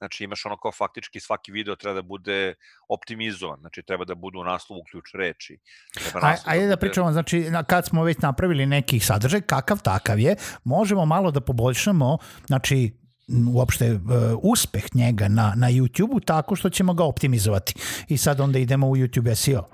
Znači 0.00 0.24
imaš 0.24 0.46
ono 0.46 0.56
kao 0.56 0.72
faktički 0.72 1.20
svaki 1.20 1.52
video 1.52 1.76
treba 1.76 1.94
da 1.94 2.02
bude 2.02 2.54
optimizovan, 2.88 3.58
znači 3.60 3.82
treba 3.82 4.04
da 4.04 4.14
bude 4.14 4.38
u 4.38 4.44
naslovu 4.44 4.82
ključ 4.90 5.10
reči. 5.14 5.58
Treba 5.94 6.26
Aj, 6.28 6.36
ajde 6.44 6.64
da, 6.64 6.70
da 6.70 6.76
pričamo, 6.76 7.12
znači 7.12 7.44
kad 7.66 7.86
smo 7.86 8.04
već 8.04 8.18
napravili 8.18 8.66
neki 8.66 9.00
sadržaj, 9.00 9.40
kakav 9.40 9.82
takav 9.82 10.18
je, 10.20 10.36
možemo 10.64 11.06
malo 11.06 11.30
da 11.30 11.40
poboljšamo, 11.40 12.18
znači 12.46 13.00
uopšte 13.54 13.92
uh, 13.92 14.00
uspeh 14.42 14.84
njega 14.94 15.28
na, 15.28 15.52
na 15.56 15.70
YouTube-u 15.70 16.20
tako 16.20 16.56
što 16.56 16.70
ćemo 16.70 16.94
ga 16.94 17.04
optimizovati. 17.04 17.74
I 18.08 18.16
sad 18.16 18.40
onda 18.40 18.58
idemo 18.58 18.88
u 18.88 18.96
YouTube 18.96 19.34
SEO 19.34 19.68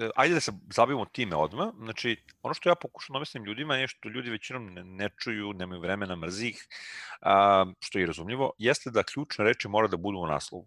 e, 0.00 0.10
ajde 0.16 0.34
da 0.34 0.40
se 0.40 0.52
zabavimo 0.74 1.04
time 1.04 1.36
odmah. 1.36 1.68
Znači, 1.78 2.16
ono 2.42 2.54
što 2.54 2.68
ja 2.68 2.74
pokušam 2.74 3.14
da 3.14 3.18
objasnim 3.18 3.44
ljudima 3.44 3.76
je 3.76 3.88
što 3.88 4.08
ljudi 4.08 4.30
većinom 4.30 4.74
ne, 4.74 4.84
ne 4.84 5.08
čuju, 5.22 5.52
nemaju 5.52 5.80
vremena, 5.80 6.16
mrzi 6.16 6.48
ih, 6.48 6.66
a, 7.20 7.66
što 7.80 7.98
je 7.98 8.06
razumljivo, 8.06 8.52
jeste 8.58 8.90
da 8.90 9.02
ključne 9.02 9.44
reči 9.44 9.68
mora 9.68 9.88
da 9.88 9.96
budu 9.96 10.18
u 10.18 10.26
naslovu. 10.26 10.66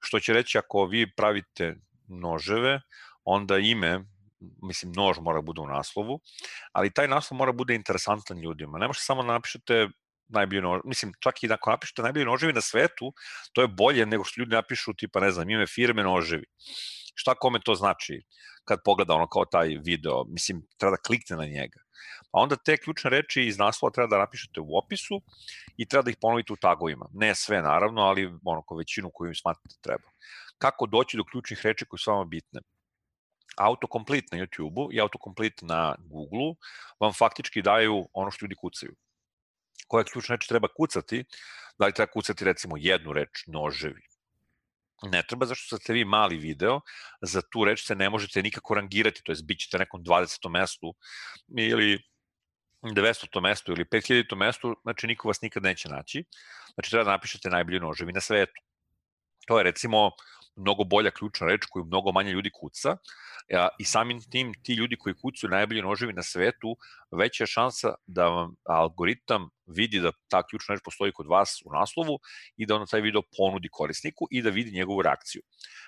Što 0.00 0.20
će 0.20 0.32
reći 0.32 0.58
ako 0.58 0.84
vi 0.84 1.10
pravite 1.16 1.76
noževe, 2.08 2.80
onda 3.24 3.58
ime 3.58 4.04
mislim, 4.62 4.92
nož 4.96 5.18
mora 5.20 5.40
da 5.40 5.46
bude 5.46 5.60
u 5.60 5.66
naslovu, 5.66 6.20
ali 6.72 6.90
taj 6.90 7.08
naslov 7.08 7.38
mora 7.38 7.52
da 7.52 7.56
bude 7.56 7.74
interesantan 7.74 8.38
ljudima. 8.38 8.78
Ne 8.78 8.86
možete 8.86 9.04
samo 9.04 9.22
da 9.22 9.32
napišete 9.32 9.88
najbolji 10.28 10.62
nož, 10.62 10.80
mislim, 10.84 11.12
čak 11.20 11.42
i 11.42 11.52
ako 11.52 11.70
napišete 11.70 12.02
najbolji 12.02 12.24
noževi 12.24 12.52
na 12.52 12.60
svetu, 12.60 13.12
to 13.52 13.62
je 13.62 13.68
bolje 13.68 14.06
nego 14.06 14.24
što 14.24 14.40
ljudi 14.40 14.54
napišu, 14.54 14.94
tipa, 14.94 15.20
ne 15.20 15.30
znam, 15.30 15.50
ime 15.50 15.66
firme 15.66 16.02
noževi. 16.02 16.44
Šta 17.14 17.34
kome 17.34 17.60
to 17.64 17.74
znači 17.74 18.22
kad 18.64 18.78
pogleda 18.84 19.14
ono 19.14 19.26
kao 19.28 19.44
taj 19.44 19.78
video, 19.84 20.24
mislim, 20.24 20.62
treba 20.78 20.96
da 20.96 21.02
klikne 21.06 21.36
na 21.36 21.44
njega. 21.44 21.80
Pa 22.30 22.38
onda 22.40 22.56
te 22.56 22.76
ključne 22.76 23.10
reči 23.10 23.42
iz 23.46 23.58
naslova 23.58 23.92
treba 23.92 24.08
da 24.08 24.18
napišete 24.18 24.60
u 24.60 24.78
opisu 24.78 25.20
i 25.76 25.88
treba 25.88 26.02
da 26.02 26.10
ih 26.10 26.16
ponovite 26.20 26.52
u 26.52 26.56
tagovima. 26.56 27.06
Ne 27.12 27.34
sve, 27.34 27.62
naravno, 27.62 28.02
ali 28.02 28.26
ono, 28.44 28.62
ko 28.62 28.76
većinu 28.76 29.10
koju 29.14 29.34
smatrate 29.34 29.76
treba. 29.80 30.08
Kako 30.58 30.86
doći 30.86 31.16
do 31.16 31.24
ključnih 31.24 31.60
reči 31.64 31.84
koje 31.84 31.98
su 31.98 32.10
vama 32.10 32.24
bitne? 32.24 32.60
Autocomplete 33.56 34.36
na 34.36 34.42
YouTube-u 34.42 34.92
i 34.92 35.00
autocomplete 35.00 35.66
na 35.66 35.94
Google-u 35.98 36.56
vam 37.00 37.12
faktički 37.12 37.62
daju 37.62 38.08
ono 38.12 38.30
što 38.30 38.44
ljudi 38.44 38.54
kucaju. 38.54 38.94
Koje 39.86 40.04
ključne 40.04 40.36
reči 40.36 40.48
treba 40.48 40.68
kucati? 40.76 41.24
Da 41.78 41.86
li 41.86 41.92
treba 41.92 42.12
kucati 42.12 42.44
recimo 42.44 42.76
jednu 42.78 43.12
reč, 43.12 43.46
noževi? 43.46 44.02
Ne 45.02 45.22
treba, 45.28 45.46
zašto 45.46 45.76
ste 45.76 45.92
vi 45.92 46.04
mali 46.04 46.36
video, 46.36 46.80
za 47.22 47.42
tu 47.42 47.64
reč 47.64 47.86
se 47.86 47.94
ne 47.94 48.10
možete 48.10 48.42
nikako 48.42 48.74
rangirati, 48.74 49.22
to 49.24 49.32
je 49.32 49.38
bit 49.44 49.58
ćete 49.60 49.78
nekom 49.78 50.04
20. 50.04 50.48
mestu 50.50 50.94
ili 51.58 51.98
900. 52.82 53.40
mestu 53.40 53.72
ili 53.72 53.84
5000. 53.84 54.36
mestu, 54.36 54.76
znači 54.82 55.06
niko 55.06 55.28
vas 55.28 55.42
nikad 55.42 55.62
neće 55.62 55.88
naći. 55.88 56.24
Znači 56.74 56.90
treba 56.90 57.04
da 57.04 57.10
napišete 57.10 57.50
najbolji 57.50 57.80
noževi 57.80 58.12
na 58.12 58.20
svetu. 58.20 58.62
To 59.46 59.58
je 59.58 59.64
recimo 59.64 60.10
mnogo 60.56 60.84
bolja 60.84 61.10
ključna 61.10 61.46
reč 61.46 61.64
koju 61.70 61.84
mnogo 61.84 62.12
manje 62.12 62.32
ljudi 62.32 62.50
kuca 62.60 62.96
i 63.78 63.84
samim 63.84 64.20
tim 64.30 64.52
ti 64.62 64.74
ljudi 64.74 64.96
koji 64.96 65.14
kucaju 65.14 65.50
najbolji 65.50 65.82
noževi 65.82 66.12
na 66.12 66.22
svetu, 66.22 66.76
veća 67.10 67.42
je 67.42 67.46
šansa 67.46 67.94
da 68.06 68.28
vam 68.28 68.54
algoritam 68.64 69.48
vidi 69.66 70.00
da 70.00 70.12
ta 70.28 70.42
ključna 70.46 70.74
reč 70.74 70.82
postoji 70.84 71.12
kod 71.12 71.26
vas 71.26 71.62
u 71.64 71.72
naslovu 71.72 72.18
i 72.56 72.66
da 72.66 72.74
onda 72.74 72.86
taj 72.86 73.00
video 73.00 73.22
ponudi 73.36 73.68
korisniku 73.72 74.28
i 74.30 74.42
da 74.42 74.50
vidi 74.50 74.76
njegovu 74.78 75.02
reakciju. 75.02 75.42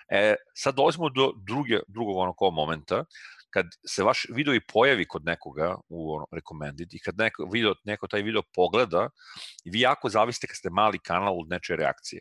E, 0.09 0.35
sad 0.55 0.75
dolazimo 0.75 1.09
do 1.09 1.33
druge, 1.47 1.81
drugog 1.89 2.17
onako 2.17 2.51
momenta, 2.51 3.05
kad 3.51 3.67
se 3.87 4.03
vaš 4.03 4.27
video 4.35 4.55
i 4.55 4.61
pojavi 4.73 5.07
kod 5.09 5.25
nekoga 5.25 5.77
u 5.89 6.15
ono, 6.15 6.27
recommended 6.33 6.95
i 6.95 6.99
kad 6.99 7.19
neko, 7.19 7.49
video, 7.53 7.75
neko 7.85 8.09
taj 8.09 8.23
video 8.23 8.43
pogleda, 8.55 9.09
vi 9.65 9.81
jako 9.81 10.09
zavisite 10.09 10.47
kad 10.47 10.57
ste 10.57 10.71
mali 10.71 10.99
kanal 10.99 11.41
od 11.41 11.49
nečije 11.49 11.77
reakcije. 11.77 12.21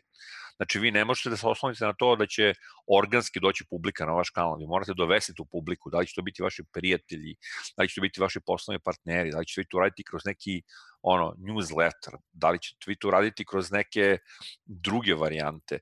Znači, 0.56 0.78
vi 0.78 0.90
ne 0.90 1.04
možete 1.04 1.30
da 1.30 1.36
se 1.36 1.46
oslonite 1.46 1.84
na 1.84 1.92
to 1.98 2.16
da 2.16 2.26
će 2.26 2.52
organski 2.86 3.40
doći 3.40 3.64
publika 3.70 4.06
na 4.06 4.12
vaš 4.12 4.30
kanal. 4.30 4.58
Vi 4.58 4.66
morate 4.66 4.94
dovesti 4.96 5.34
tu 5.34 5.44
publiku. 5.44 5.90
Da 5.90 5.98
li 5.98 6.06
će 6.06 6.14
to 6.14 6.22
biti 6.22 6.42
vaši 6.42 6.62
prijatelji, 6.72 7.36
da 7.76 7.82
li 7.82 7.88
će 7.88 7.94
to 7.94 8.00
biti 8.00 8.20
vaši 8.20 8.40
poslovni 8.46 8.80
partneri, 8.84 9.30
da 9.30 9.38
li 9.38 9.46
ćete 9.46 9.60
vi 9.60 9.68
to 9.70 9.78
raditi 9.78 10.04
kroz 10.04 10.22
neki 10.24 10.62
ono, 11.02 11.34
newsletter, 11.38 12.16
da 12.32 12.50
li 12.50 12.62
ćete 12.62 12.84
vi 12.86 12.96
to 12.96 13.10
raditi 13.10 13.44
kroz 13.44 13.72
neke 13.72 14.18
druge 14.64 15.14
varijante. 15.14 15.78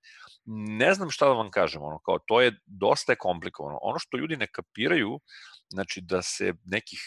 Ne 0.81 0.95
znam 0.95 1.11
šta 1.11 1.27
da 1.27 1.33
vam 1.33 1.51
kažem, 1.51 1.83
ono, 1.83 1.99
kao, 1.99 2.19
to 2.27 2.41
je 2.41 2.53
dosta 2.67 3.13
je 3.13 3.17
komplikovano. 3.17 3.79
Ono 3.83 3.99
što 3.99 4.17
ljudi 4.17 4.37
ne 4.37 4.47
kapiraju, 4.47 5.21
znači 5.69 6.01
da 6.01 6.23
se 6.23 6.55
nekih 6.65 7.01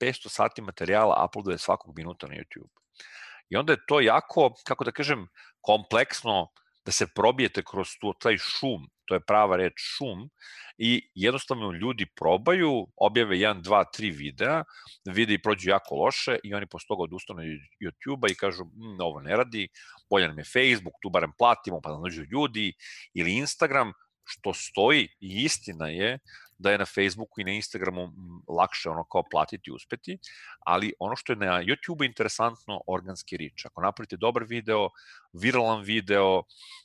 500 0.00 0.28
sati 0.28 0.62
materijala 0.62 1.24
uploaduje 1.28 1.58
svakog 1.58 1.96
minuta 1.96 2.26
na 2.26 2.34
YouTube. 2.34 2.70
I 3.48 3.56
onda 3.56 3.72
je 3.72 3.86
to 3.86 4.00
jako, 4.00 4.54
kako 4.66 4.84
da 4.84 4.92
kažem, 4.92 5.26
kompleksno 5.60 6.48
da 6.88 6.92
se 6.92 7.06
probijete 7.06 7.62
kroz 7.70 7.88
tu, 8.00 8.14
taj 8.20 8.38
šum, 8.40 8.86
to 9.04 9.14
je 9.14 9.20
prava 9.20 9.56
reč 9.60 9.74
šum, 9.76 10.22
i 10.78 11.10
jednostavno 11.14 11.72
ljudi 11.72 12.06
probaju, 12.16 12.86
objave 12.96 13.36
1, 13.36 13.60
2, 13.62 13.84
3 13.98 14.12
videa, 14.16 14.62
vide 15.04 15.34
i 15.34 15.42
prođu 15.42 15.70
jako 15.70 15.94
loše 15.94 16.38
i 16.44 16.54
oni 16.54 16.66
posle 16.66 16.86
toga 16.88 17.02
odustanu 17.02 17.42
YouTube-a 17.82 18.30
i 18.30 18.34
kažu, 18.34 18.64
mmm, 18.64 19.00
ovo 19.00 19.20
ne 19.20 19.36
radi, 19.36 19.68
bolje 20.10 20.28
nam 20.28 20.38
je 20.38 20.44
Facebook, 20.44 20.96
tu 21.02 21.10
barem 21.10 21.32
platimo 21.38 21.80
pa 21.84 21.90
da 21.90 22.00
nađu 22.00 22.24
ljudi, 22.32 22.72
ili 23.14 23.36
Instagram, 23.36 23.92
što 24.24 24.54
stoji 24.54 25.08
i 25.20 25.44
istina 25.44 25.88
je 25.88 26.18
da 26.58 26.70
je 26.70 26.78
na 26.78 26.86
Facebooku 26.86 27.40
i 27.40 27.44
na 27.44 27.52
Instagramu 27.52 28.12
lakše 28.48 28.90
ono 28.90 29.04
kao 29.04 29.22
platiti 29.30 29.70
i 29.70 29.74
uspeti, 29.74 30.18
ali 30.66 30.92
ono 30.98 31.16
što 31.16 31.32
je 31.32 31.36
na 31.36 31.62
YouTube 31.62 32.06
interesantno, 32.06 32.80
organski 32.86 33.36
rič. 33.36 33.66
Ako 33.66 33.82
napravite 33.82 34.16
dobar 34.16 34.44
video, 34.44 34.88
viralan 35.32 35.82
video, 35.82 36.42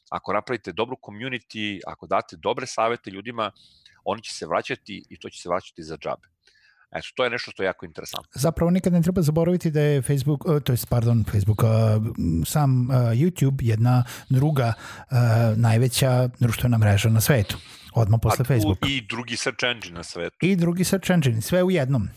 ako 0.10 0.34
napravite 0.34 0.72
dobru 0.72 0.98
community, 1.06 1.80
ako 1.88 2.08
date 2.08 2.36
dobre 2.38 2.68
savete 2.68 3.12
ljudima, 3.12 3.52
oni 4.06 4.24
će 4.24 4.34
se 4.34 4.46
vraćati 4.46 5.04
i 5.10 5.20
to 5.20 5.30
će 5.30 5.42
se 5.42 5.50
vraćati 5.50 5.84
za 5.84 5.98
džabe. 5.98 6.33
Eto, 6.96 7.08
to 7.16 7.24
je 7.24 7.30
nešto 7.30 7.52
što 7.52 7.64
je 7.64 7.66
jako 7.66 7.86
interesantno. 7.86 8.32
Zapravo 8.34 8.72
nikad 8.72 8.94
ne 8.94 9.02
treba 9.02 9.22
zaboraviti 9.22 9.72
da 9.72 9.82
je 9.82 10.02
Facebook, 10.02 10.46
uh, 10.46 10.60
to 10.62 10.74
je, 10.74 10.78
pardon, 10.90 11.24
Facebook, 11.32 11.64
uh, 11.64 11.70
sam 12.46 12.90
uh, 12.90 12.96
YouTube 12.96 13.58
jedna 13.62 14.04
druga 14.30 14.74
najveća 15.56 16.30
društvena 16.40 16.78
mreža 16.78 17.10
na 17.10 17.22
svetu. 17.22 17.58
Odmah 17.94 18.20
posle 18.24 18.46
Facebooka. 18.46 18.88
I 18.88 19.02
drugi 19.02 19.38
search 19.38 19.64
engine 19.64 19.96
na 19.96 20.04
svetu. 20.04 20.38
I 20.42 20.56
drugi 20.56 20.84
search 20.84 21.12
engine, 21.12 21.42
sve 21.42 21.64
u 21.64 21.72
jednom 21.72 22.10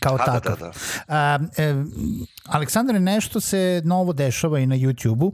kao 0.00 0.16
da, 0.16 0.24
da 0.24 0.40
takav. 0.40 0.56
Da, 0.58 0.64
da, 0.64 0.70
da. 0.70 0.72
A, 1.08 1.38
e, 1.56 1.74
Aleksandre, 2.44 3.00
nešto 3.00 3.40
se 3.40 3.82
novo 3.84 4.12
dešava 4.12 4.58
i 4.58 4.66
na 4.66 4.76
YouTube-u. 4.76 5.32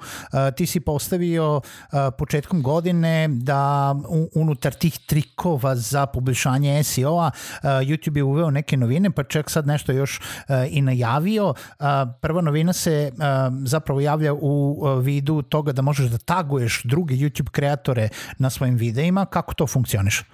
Ti 0.56 0.66
si 0.66 0.80
postavio 0.80 1.60
a, 1.92 2.10
početkom 2.10 2.62
godine 2.62 3.28
da 3.28 3.94
u, 4.08 4.28
unutar 4.34 4.74
tih 4.74 4.98
trikova 5.06 5.76
za 5.76 6.06
poboljšanje 6.06 6.84
SEO-a 6.84 7.30
YouTube 7.62 8.16
je 8.16 8.22
uveo 8.22 8.50
neke 8.50 8.76
novine, 8.76 9.10
pa 9.10 9.24
čak 9.24 9.50
sad 9.50 9.66
nešto 9.66 9.92
još 9.92 10.20
a, 10.48 10.64
i 10.64 10.82
najavio. 10.82 11.54
A, 11.78 12.06
prva 12.20 12.40
novina 12.40 12.72
se 12.72 13.12
a, 13.18 13.50
zapravo 13.64 14.00
javlja 14.00 14.34
u 14.34 14.86
a, 14.86 14.94
vidu 14.94 15.42
toga 15.42 15.72
da 15.72 15.82
možeš 15.82 16.06
da 16.06 16.18
taguješ 16.18 16.82
druge 16.84 17.14
YouTube 17.14 17.50
kreatore 17.50 18.08
na 18.38 18.50
svojim 18.50 18.76
videima. 18.76 19.26
Kako 19.26 19.54
to 19.54 19.66
funkcioniše? 19.66 20.24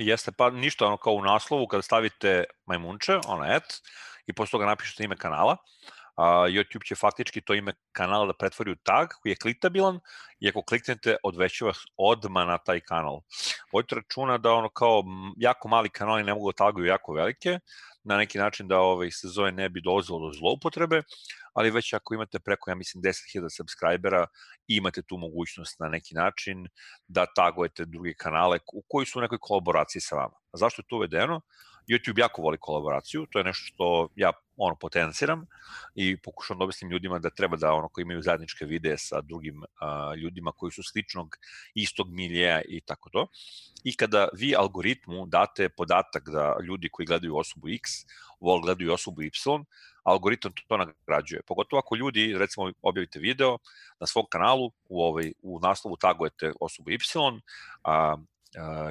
Jeste, 0.00 0.32
pa 0.32 0.50
ništa, 0.50 0.86
ono 0.86 0.96
kao 0.96 1.12
u 1.12 1.22
naslovu, 1.24 1.66
kada 1.66 1.82
stavite 1.82 2.44
majmunče, 2.66 3.18
ono 3.26 3.44
et, 3.44 3.80
i 4.26 4.32
posle 4.32 4.50
toga 4.50 4.66
napišete 4.66 5.04
ime 5.04 5.16
kanala, 5.16 5.56
a, 6.16 6.24
YouTube 6.48 6.86
će 6.88 6.94
faktički 6.94 7.40
to 7.40 7.54
ime 7.54 7.72
kanala 7.92 8.26
da 8.26 8.32
pretvori 8.32 8.72
u 8.72 8.76
tag 8.76 9.08
koji 9.22 9.32
je 9.32 9.36
kliktabilan 9.36 10.00
i 10.40 10.48
ako 10.48 10.62
kliknete 10.62 11.16
odveće 11.22 11.64
vas 11.64 11.78
odma 11.96 12.44
na 12.44 12.58
taj 12.58 12.80
kanal. 12.80 13.20
Vojte 13.72 13.94
računa 13.94 14.38
da 14.38 14.52
ono 14.52 14.68
kao 14.68 15.02
jako 15.36 15.68
mali 15.68 15.88
kanali 15.88 16.24
ne 16.24 16.34
mogu 16.34 16.52
da 16.52 16.64
taguju 16.64 16.86
jako 16.86 17.12
velike, 17.12 17.58
na 18.04 18.16
neki 18.16 18.38
način 18.38 18.68
da 18.68 18.78
ovaj, 18.78 19.10
se 19.10 19.28
zove 19.28 19.52
ne 19.52 19.68
bi 19.68 19.80
dolazilo 19.80 20.18
do 20.18 20.32
zloupotrebe, 20.32 21.02
ali 21.54 21.70
već 21.70 21.92
ako 21.92 22.14
imate 22.14 22.38
preko, 22.38 22.70
ja 22.70 22.74
mislim, 22.74 23.02
10.000 23.02 23.56
subscribera, 23.56 24.26
imate 24.68 25.02
tu 25.02 25.16
mogućnost 25.16 25.80
na 25.80 25.88
neki 25.88 26.14
način 26.14 26.66
da 27.08 27.26
tagujete 27.26 27.84
druge 27.84 28.14
kanale 28.14 28.58
u 28.72 28.84
koji 28.88 29.06
su 29.06 29.18
u 29.18 29.22
nekoj 29.22 29.38
kolaboraciji 29.40 30.02
sa 30.02 30.16
vama. 30.16 30.36
A 30.52 30.56
zašto 30.56 30.82
je 30.82 30.86
to 30.88 30.96
uvedeno? 30.96 31.40
YouTube 31.88 32.20
jako 32.20 32.42
voli 32.42 32.58
kolaboraciju, 32.58 33.26
to 33.30 33.38
je 33.38 33.44
nešto 33.44 33.64
što 33.66 34.08
ja 34.16 34.32
ono 34.56 34.76
potenciram 34.76 35.46
i 35.94 36.16
pokušam 36.16 36.58
da 36.58 36.64
objasnim 36.64 36.90
ljudima 36.90 37.18
da 37.18 37.30
treba 37.30 37.56
da 37.56 37.72
ono 37.72 37.88
koji 37.88 38.02
imaju 38.02 38.22
zajedničke 38.22 38.64
videe 38.64 38.98
sa 38.98 39.20
drugim 39.20 39.62
a, 39.80 40.14
ljudima 40.14 40.52
koji 40.52 40.72
su 40.72 40.82
sličnog 40.82 41.36
istog 41.74 42.10
miljeja 42.10 42.62
i 42.68 42.80
tako 42.80 43.10
to. 43.10 43.26
I 43.84 43.96
kada 43.96 44.28
vi 44.32 44.54
algoritmu 44.56 45.26
date 45.26 45.68
podatak 45.68 46.28
da 46.28 46.56
ljudi 46.66 46.88
koji 46.92 47.06
gledaju 47.06 47.36
osobu 47.36 47.68
X 47.68 47.90
vol 48.40 48.60
gledaju 48.60 48.92
osobu 48.92 49.22
Y, 49.22 49.30
algoritam 50.04 50.52
to 50.68 50.76
nagrađuje. 50.76 51.42
Pogotovo 51.46 51.78
ako 51.78 51.96
ljudi, 51.96 52.34
recimo, 52.38 52.72
objavite 52.82 53.18
video 53.18 53.58
na 54.00 54.06
svom 54.06 54.26
kanalu, 54.30 54.72
u, 54.88 55.02
ovaj, 55.02 55.32
u 55.42 55.60
naslovu 55.60 55.96
tagujete 55.96 56.52
osobu 56.60 56.90
Y, 56.90 56.98
a, 57.84 58.16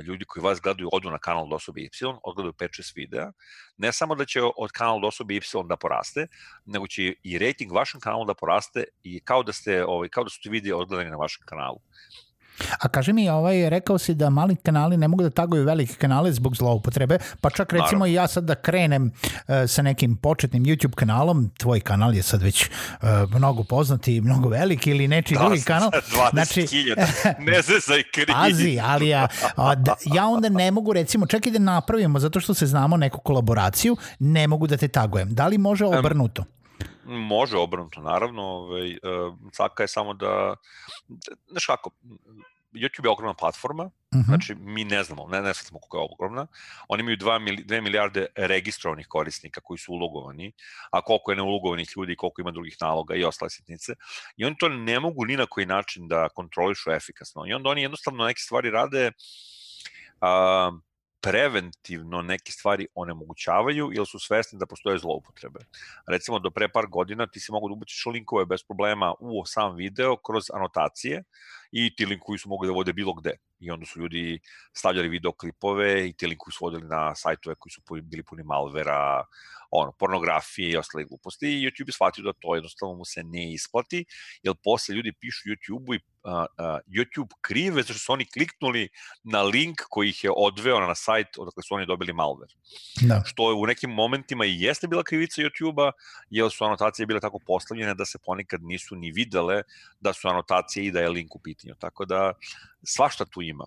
ljudi 0.04 0.26
koji 0.26 0.44
vas 0.44 0.62
gledaju 0.62 0.90
odu 0.92 1.10
na 1.10 1.18
kanal 1.18 1.50
do 1.50 1.56
osobe 1.56 1.82
Y, 1.82 1.90
odgledaju 2.24 2.54
5-6 2.54 2.92
videa, 2.96 3.32
ne 3.78 3.92
samo 3.94 4.16
da 4.16 4.26
će 4.26 4.42
od 4.58 4.72
kanala 4.72 5.00
do 5.00 5.08
osobe 5.08 5.36
Y 5.36 5.42
da 5.68 5.78
poraste, 5.78 6.28
nego 6.66 6.88
će 6.88 7.14
i 7.24 7.38
rating 7.40 7.72
vašem 7.72 8.02
kanalu 8.02 8.26
da 8.26 8.34
poraste 8.34 8.84
i 9.04 9.20
kao 9.20 9.44
da 9.44 9.54
ste 9.54 9.86
ovaj 9.86 10.10
kao 10.10 10.24
da 10.24 10.30
su 10.30 10.42
ti 10.42 10.50
videi 10.50 10.72
odgledani 10.72 11.10
na 11.10 11.18
vašem 11.18 11.44
kanalu. 11.46 11.80
A 12.80 12.88
kaže 12.88 13.14
mi, 13.14 13.30
ovaj, 13.30 13.70
rekao 13.70 13.98
si 13.98 14.14
da 14.14 14.30
mali 14.30 14.56
kanali 14.56 14.98
ne 14.98 15.08
mogu 15.08 15.24
da 15.24 15.30
taguju 15.30 15.64
velike 15.64 15.94
kanale 15.94 16.32
zbog 16.32 16.56
zloupotrebe, 16.56 17.18
pa 17.42 17.50
čak 17.50 17.74
recimo 17.74 17.86
Naravno. 17.86 18.06
i 18.06 18.14
ja 18.14 18.28
sad 18.28 18.44
da 18.44 18.56
krenem 18.56 19.06
uh, 19.06 19.56
sa 19.68 19.82
nekim 19.82 20.16
početnim 20.16 20.64
YouTube 20.64 20.96
kanalom, 20.96 21.50
tvoj 21.58 21.80
kanal 21.80 22.16
je 22.16 22.24
sad 22.24 22.42
već 22.42 22.64
uh, 22.64 23.10
mnogo 23.36 23.64
poznati 23.64 24.22
mnogo 24.22 24.50
veliki 24.50 24.92
ili 24.92 25.08
nečiji 25.08 25.38
da, 25.38 25.44
drugi 25.44 25.62
kanal. 25.62 25.90
20 25.90 26.30
znači, 26.34 26.68
ne 27.52 27.62
zezaj 27.62 28.04
kriv. 28.14 28.34
Pazi, 28.34 28.80
ali 28.84 29.08
ja, 29.08 29.28
a, 29.56 29.76
da, 29.76 29.96
ja 30.14 30.28
onda 30.28 30.50
ne 30.50 30.72
mogu 30.72 30.94
recimo, 30.94 31.26
čak 31.26 31.46
i 31.46 31.52
da 31.52 31.60
napravimo, 31.60 32.20
zato 32.20 32.40
što 32.40 32.54
se 32.54 32.66
znamo 32.66 32.98
neku 32.98 33.20
kolaboraciju, 33.20 33.98
ne 34.20 34.48
mogu 34.48 34.68
da 34.68 34.78
te 34.78 34.88
tagujem. 34.88 35.34
Da 35.34 35.48
li 35.48 35.58
može 35.58 35.86
obrnuto? 35.86 36.44
Može 37.10 37.58
obrnuto, 37.58 38.02
naravno. 38.02 38.44
Ovaj, 38.44 38.92
uh, 38.92 39.36
caka 39.54 39.84
je 39.84 39.88
samo 39.88 40.14
da, 40.14 40.56
znaš 41.50 41.66
kako, 41.66 41.92
YouTube 42.74 43.06
je 43.06 43.10
ogromna 43.10 43.34
platforma, 43.34 43.84
uh 43.84 43.92
mhm. 44.16 44.22
-huh. 44.22 44.26
znači 44.26 44.56
mi 44.56 44.84
ne 44.84 45.04
znamo, 45.04 45.28
ne, 45.28 45.42
ne 45.42 45.54
znamo 45.54 45.80
kako 45.80 45.98
je 45.98 46.08
ogromna. 46.12 46.48
Oni 46.88 47.02
imaju 47.02 47.18
2, 47.18 47.66
2 47.66 47.82
milijarde 47.82 48.26
registrovanih 48.36 49.08
korisnika 49.08 49.62
koji 49.62 49.78
su 49.78 49.94
ulogovani, 49.94 50.52
a 50.92 51.02
koliko 51.02 51.32
je 51.32 51.38
neulogovanih 51.38 51.90
ljudi, 51.98 52.16
koliko 52.16 52.42
ima 52.42 52.52
drugih 52.52 52.78
naloga 52.82 53.16
i 53.16 53.24
ostale 53.24 53.50
sitnice. 53.50 53.94
I 54.38 54.46
oni 54.46 54.56
to 54.60 54.70
ne 54.70 55.00
mogu 55.00 55.26
ni 55.26 55.38
na 55.38 55.46
koji 55.46 55.66
način 55.66 56.08
da 56.08 56.30
kontrolišu 56.30 56.92
efikasno. 56.92 57.44
I 57.48 57.54
onda 57.54 57.70
oni 57.70 57.82
jednostavno 57.82 58.26
neke 58.26 58.40
stvari 58.40 58.70
rade 58.70 59.12
uh, 60.22 60.80
preventivno 61.22 62.22
neke 62.22 62.52
stvari 62.52 62.88
onemogućavaju 62.96 63.92
ili 63.94 64.06
su 64.06 64.20
svesni 64.20 64.60
da 64.60 64.66
postoje 64.66 64.98
zloupotrebe. 64.98 65.60
Recimo, 66.08 66.40
do 66.40 66.52
pre 66.52 66.70
par 66.70 66.88
godina 66.88 67.28
ti 67.28 67.40
si 67.40 67.52
mogu 67.52 67.70
da 67.70 67.74
ubaciš 67.74 68.06
linkove 68.06 68.46
bez 68.46 68.64
problema 68.64 69.14
u 69.20 69.46
sam 69.46 69.76
video 69.76 70.18
kroz 70.18 70.44
anotacije 70.54 71.24
i 71.72 71.96
ti 71.96 72.06
linkovi 72.06 72.38
su 72.38 72.50
mogli 72.50 72.68
da 72.68 72.74
vode 72.74 72.94
bilo 72.94 73.14
gde. 73.14 73.38
I 73.60 73.72
onda 73.72 73.86
su 73.86 74.00
ljudi 74.00 74.40
stavljali 74.74 75.10
videoklipove 75.10 76.08
i 76.08 76.14
ti 76.14 76.28
linkovi 76.28 76.54
su 76.54 76.66
vodili 76.66 76.88
na 76.88 77.16
sajtove 77.16 77.56
koji 77.56 77.72
su 77.72 77.82
bili 78.04 78.24
puni 78.24 78.44
malvera, 78.44 79.26
ono, 79.72 79.92
pornografije 79.92 80.72
i 80.72 80.78
ostale 80.78 81.04
gluposti 81.04 81.48
i 81.48 81.66
YouTube 81.66 81.90
je 81.90 81.94
shvatio 81.94 82.24
da 82.24 82.34
to 82.34 82.56
jednostavno 82.56 82.96
mu 82.96 83.06
se 83.06 83.24
ne 83.24 83.54
isplati, 83.54 84.06
jer 84.44 84.56
posle 84.64 84.96
ljudi 84.96 85.14
pišu 85.20 85.50
YouTube-u 85.50 85.94
i 85.94 86.00
uh, 86.24 86.32
uh, 86.32 86.80
YouTube 86.88 87.34
krive 87.42 87.82
zato 87.82 87.94
što 87.94 88.00
su 88.00 88.14
oni 88.14 88.26
kliknuli 88.26 88.90
na 89.24 89.42
link 89.42 89.82
koji 89.90 90.10
ih 90.10 90.24
je 90.24 90.32
odveo 90.36 90.80
na 90.80 90.96
sajt 90.96 91.38
odakle 91.38 91.64
su 91.64 91.76
oni 91.76 91.86
dobili 91.86 92.14
malware. 92.14 92.54
Da. 93.02 93.22
Što 93.26 93.56
u 93.56 93.66
nekim 93.66 93.90
momentima 93.90 94.46
i 94.46 94.62
jeste 94.62 94.88
bila 94.88 95.04
krivica 95.04 95.42
YouTube-a, 95.42 95.92
jer 96.30 96.52
su 96.52 96.66
anotacije 96.66 97.06
bile 97.06 97.20
tako 97.20 97.40
postavljene 97.48 97.94
da 97.94 98.06
se 98.06 98.20
ponekad 98.26 98.64
nisu 98.64 98.96
ni 98.96 99.12
videle 99.12 99.62
da 100.00 100.14
su 100.14 100.28
anotacije 100.28 100.86
i 100.86 100.92
da 100.92 101.00
je 101.00 101.10
link 101.10 101.36
u 101.36 101.40
pitanju. 101.40 101.59
Tako 101.80 102.06
da 102.06 102.34
svašta 102.84 103.26
tu 103.26 103.42
ima 103.42 103.66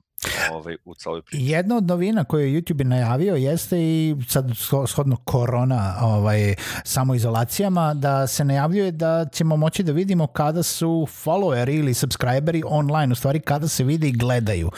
ovaj, 0.52 0.76
u 0.84 0.94
celoj 0.94 1.22
priči. 1.22 1.44
Jedna 1.44 1.76
od 1.76 1.84
novina 1.84 2.24
koju 2.24 2.46
je 2.46 2.60
YouTube 2.60 2.84
najavio 2.84 3.34
jeste 3.34 3.76
i 3.78 4.16
sad 4.28 4.50
shodno 4.86 5.16
korona 5.24 5.94
ovaj, 6.00 6.54
samoizolacijama 6.84 7.94
da 7.94 8.26
se 8.26 8.44
najavljuje 8.44 8.90
da 8.92 9.26
ćemo 9.32 9.56
moći 9.56 9.82
da 9.82 9.92
vidimo 9.92 10.26
kada 10.26 10.62
su 10.62 11.06
followeri 11.24 11.78
ili 11.78 11.94
subscriberi 11.94 12.62
online, 12.66 13.12
u 13.12 13.14
stvari 13.14 13.40
kada 13.40 13.68
se 13.68 13.84
vide 13.84 14.08
i 14.08 14.12
gledaju. 14.12 14.70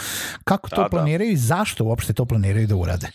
Kako 0.45 0.69
to 0.69 0.77
da, 0.77 0.83
da. 0.83 0.89
planiraju 0.89 1.29
da. 1.29 1.33
i 1.33 1.37
zašto 1.37 1.85
uopšte 1.85 2.13
to 2.13 2.25
planiraju 2.25 2.67
da 2.67 2.77
urade? 2.77 3.11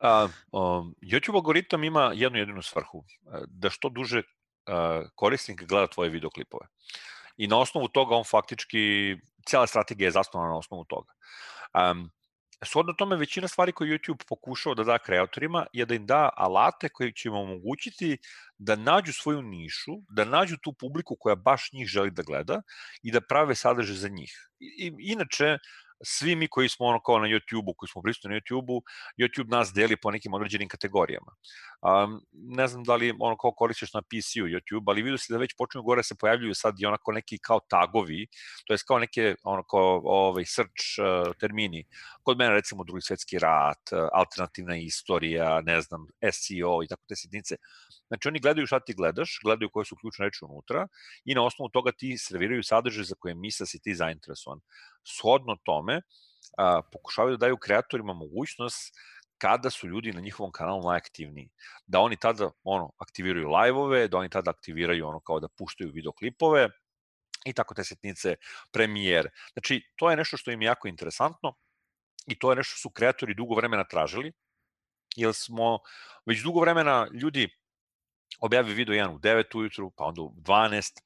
A, 0.00 0.28
um, 0.52 0.94
YouTube 1.02 1.34
algoritam 1.34 1.84
ima 1.84 2.12
jednu 2.14 2.38
jedinu 2.38 2.62
svrhu, 2.62 3.04
da 3.46 3.70
što 3.70 3.88
duže 3.88 4.18
uh, 4.18 5.06
korisnik 5.14 5.64
gleda 5.68 5.86
tvoje 5.86 6.10
videoklipove. 6.10 6.66
I 7.36 7.48
na 7.48 7.58
osnovu 7.58 7.88
toga 7.88 8.16
on 8.16 8.24
faktički 8.24 9.16
cijela 9.46 9.66
strategija 9.66 10.06
je 10.06 10.18
zasnovana 10.18 10.52
na 10.52 10.58
osnovu 10.58 10.84
toga. 10.84 11.12
Um, 11.74 12.10
Shodno 12.64 12.92
tome, 12.92 13.16
većina 13.16 13.48
stvari 13.48 13.72
koje 13.72 13.98
YouTube 13.98 14.24
pokušao 14.28 14.74
da 14.74 14.84
da 14.84 14.98
kreatorima 14.98 15.66
je 15.72 15.86
da 15.86 15.94
im 15.94 16.06
da 16.06 16.28
alate 16.36 16.88
koji 16.88 17.12
će 17.12 17.28
im 17.28 17.34
omogućiti 17.34 18.18
da 18.58 18.76
nađu 18.76 19.12
svoju 19.12 19.42
nišu, 19.42 19.92
da 20.08 20.24
nađu 20.24 20.56
tu 20.62 20.72
publiku 20.72 21.16
koja 21.20 21.34
baš 21.34 21.72
njih 21.72 21.86
želi 21.86 22.10
da 22.10 22.22
gleda 22.22 22.62
i 23.02 23.10
da 23.12 23.20
prave 23.20 23.54
sadržaj 23.54 23.96
za 23.96 24.08
njih. 24.08 24.48
I, 24.60 24.92
inače, 24.98 25.58
svi 26.04 26.36
mi 26.36 26.48
koji 26.48 26.68
smo 26.68 26.86
ono 26.86 27.00
kao 27.00 27.18
na 27.18 27.26
YouTube-u, 27.26 27.74
koji 27.74 27.88
smo 27.88 28.02
prisutni 28.02 28.30
na 28.30 28.36
YouTube-u, 28.36 28.82
YouTube 29.20 29.50
nas 29.50 29.72
deli 29.72 29.96
po 29.96 30.10
nekim 30.10 30.34
određenim 30.34 30.68
kategorijama. 30.68 31.32
Um, 31.82 32.20
ne 32.32 32.66
znam 32.68 32.84
da 32.84 32.96
li 32.96 33.14
ono 33.20 33.36
kao 33.36 33.52
koristiš 33.52 33.92
na 33.94 34.02
PC-u 34.02 34.46
YouTube, 34.46 34.84
ali 34.86 35.02
vidio 35.02 35.18
se 35.18 35.32
da 35.32 35.38
već 35.38 35.54
počinju 35.58 35.82
gore 35.82 36.02
se 36.02 36.14
pojavljuju 36.14 36.54
sad 36.54 36.74
i 36.80 36.86
onako 36.86 37.12
neki 37.12 37.38
kao 37.38 37.60
tagovi, 37.68 38.26
to 38.66 38.74
je 38.74 38.78
kao 38.86 38.98
neke 38.98 39.34
ono 39.42 39.62
kao 39.62 40.00
ovaj, 40.04 40.44
search 40.44 40.82
uh, 40.98 41.34
termini. 41.40 41.84
Kod 42.22 42.38
mene 42.38 42.54
recimo 42.54 42.84
drugi 42.84 43.02
svetski 43.02 43.38
rat, 43.38 43.92
uh, 43.92 44.08
alternativna 44.12 44.76
istorija, 44.76 45.60
ne 45.60 45.80
znam, 45.80 46.06
SEO 46.32 46.82
i 46.84 46.88
tako 46.88 47.02
te 47.08 47.16
sitnice. 47.16 47.56
Znači 48.12 48.28
oni 48.28 48.40
gledaju 48.40 48.66
šta 48.66 48.80
ti 48.80 48.94
gledaš, 48.94 49.38
gledaju 49.44 49.70
koje 49.70 49.84
su 49.84 49.96
ključne 49.96 50.24
reči 50.24 50.44
unutra 50.44 50.88
i 51.24 51.34
na 51.34 51.44
osnovu 51.44 51.68
toga 51.68 51.92
ti 51.92 52.18
serviraju 52.18 52.62
sadržaj 52.62 53.04
za 53.04 53.14
koje 53.18 53.34
misle 53.34 53.64
da 53.64 53.66
si 53.66 53.80
ti 53.80 53.94
zainteresovan. 53.94 54.60
Shodno 55.04 55.56
tome, 55.64 56.02
a, 56.58 56.82
pokušavaju 56.92 57.36
da 57.36 57.46
daju 57.46 57.56
kreatorima 57.56 58.12
mogućnost 58.12 58.92
kada 59.38 59.70
su 59.70 59.88
ljudi 59.88 60.12
na 60.12 60.20
njihovom 60.20 60.52
kanalu 60.52 60.82
najaktivniji. 60.88 61.48
Da 61.86 62.00
oni 62.00 62.16
tada 62.16 62.50
ono, 62.62 62.90
aktiviraju 62.98 63.48
live-ove, 63.48 64.08
da 64.08 64.18
oni 64.18 64.28
tada 64.28 64.50
aktiviraju 64.50 65.08
ono 65.08 65.20
kao 65.20 65.40
da 65.40 65.48
puštaju 65.48 65.92
videoklipove 65.92 66.68
i 67.46 67.52
tako 67.52 67.74
te 67.74 67.84
setnice, 67.84 68.36
premijer. 68.72 69.30
Znači, 69.52 69.80
to 69.96 70.10
je 70.10 70.16
nešto 70.16 70.36
što 70.36 70.50
im 70.50 70.62
je 70.62 70.66
jako 70.66 70.88
interesantno 70.88 71.54
i 72.26 72.38
to 72.38 72.52
je 72.52 72.56
nešto 72.56 72.76
što 72.76 72.88
su 72.88 72.90
kreatori 72.90 73.34
dugo 73.34 73.54
vremena 73.54 73.84
tražili, 73.84 74.32
jer 75.16 75.34
smo 75.34 75.78
već 76.26 76.42
dugo 76.42 76.60
vremena 76.60 77.08
ljudi 77.12 77.48
objavi 78.42 78.74
video 78.74 78.94
jedan 78.94 79.14
u 79.14 79.18
9 79.18 79.56
ujutru, 79.58 79.90
pa 79.96 80.04
onda 80.04 80.22
u 80.22 80.32
12, 80.36 81.00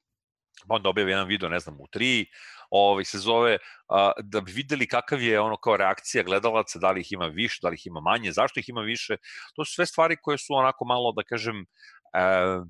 pa 0.67 0.75
onda 0.75 0.89
objavi 0.89 1.11
jedan 1.11 1.27
video, 1.27 1.49
ne 1.49 1.59
znam, 1.59 1.79
u 1.79 1.87
3, 1.87 2.25
ovaj, 2.69 3.05
se 3.05 3.19
zove, 3.19 3.57
a, 3.89 4.11
da 4.23 4.41
bi 4.41 4.51
videli 4.51 4.87
kakav 4.87 5.21
je 5.21 5.39
ono 5.39 5.57
kao 5.57 5.77
reakcija 5.77 6.23
gledalaca, 6.23 6.79
da 6.79 6.91
li 6.91 7.01
ih 7.01 7.11
ima 7.11 7.25
više, 7.25 7.59
da 7.61 7.69
li 7.69 7.75
ih 7.75 7.87
ima 7.87 8.01
manje, 8.01 8.31
zašto 8.31 8.59
ih 8.59 8.69
ima 8.69 8.81
više. 8.81 9.17
To 9.55 9.65
su 9.65 9.73
sve 9.73 9.85
stvari 9.85 10.17
koje 10.21 10.37
su 10.37 10.53
onako 10.53 10.85
malo, 10.85 11.11
da 11.11 11.23
kažem, 11.23 11.65
Uh, 12.07 12.67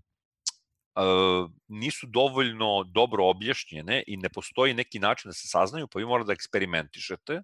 nisu 1.68 2.08
dovoljno 2.08 2.84
dobro 2.84 3.26
objašnjene 3.26 4.04
i 4.08 4.18
ne 4.18 4.30
postoji 4.30 4.74
neki 4.74 5.00
način 5.00 5.30
da 5.30 5.34
se 5.34 5.48
saznaju, 5.48 5.88
pa 5.88 6.00
vi 6.00 6.06
morate 6.06 6.28
da 6.28 6.34
eksperimentišete 6.34 7.42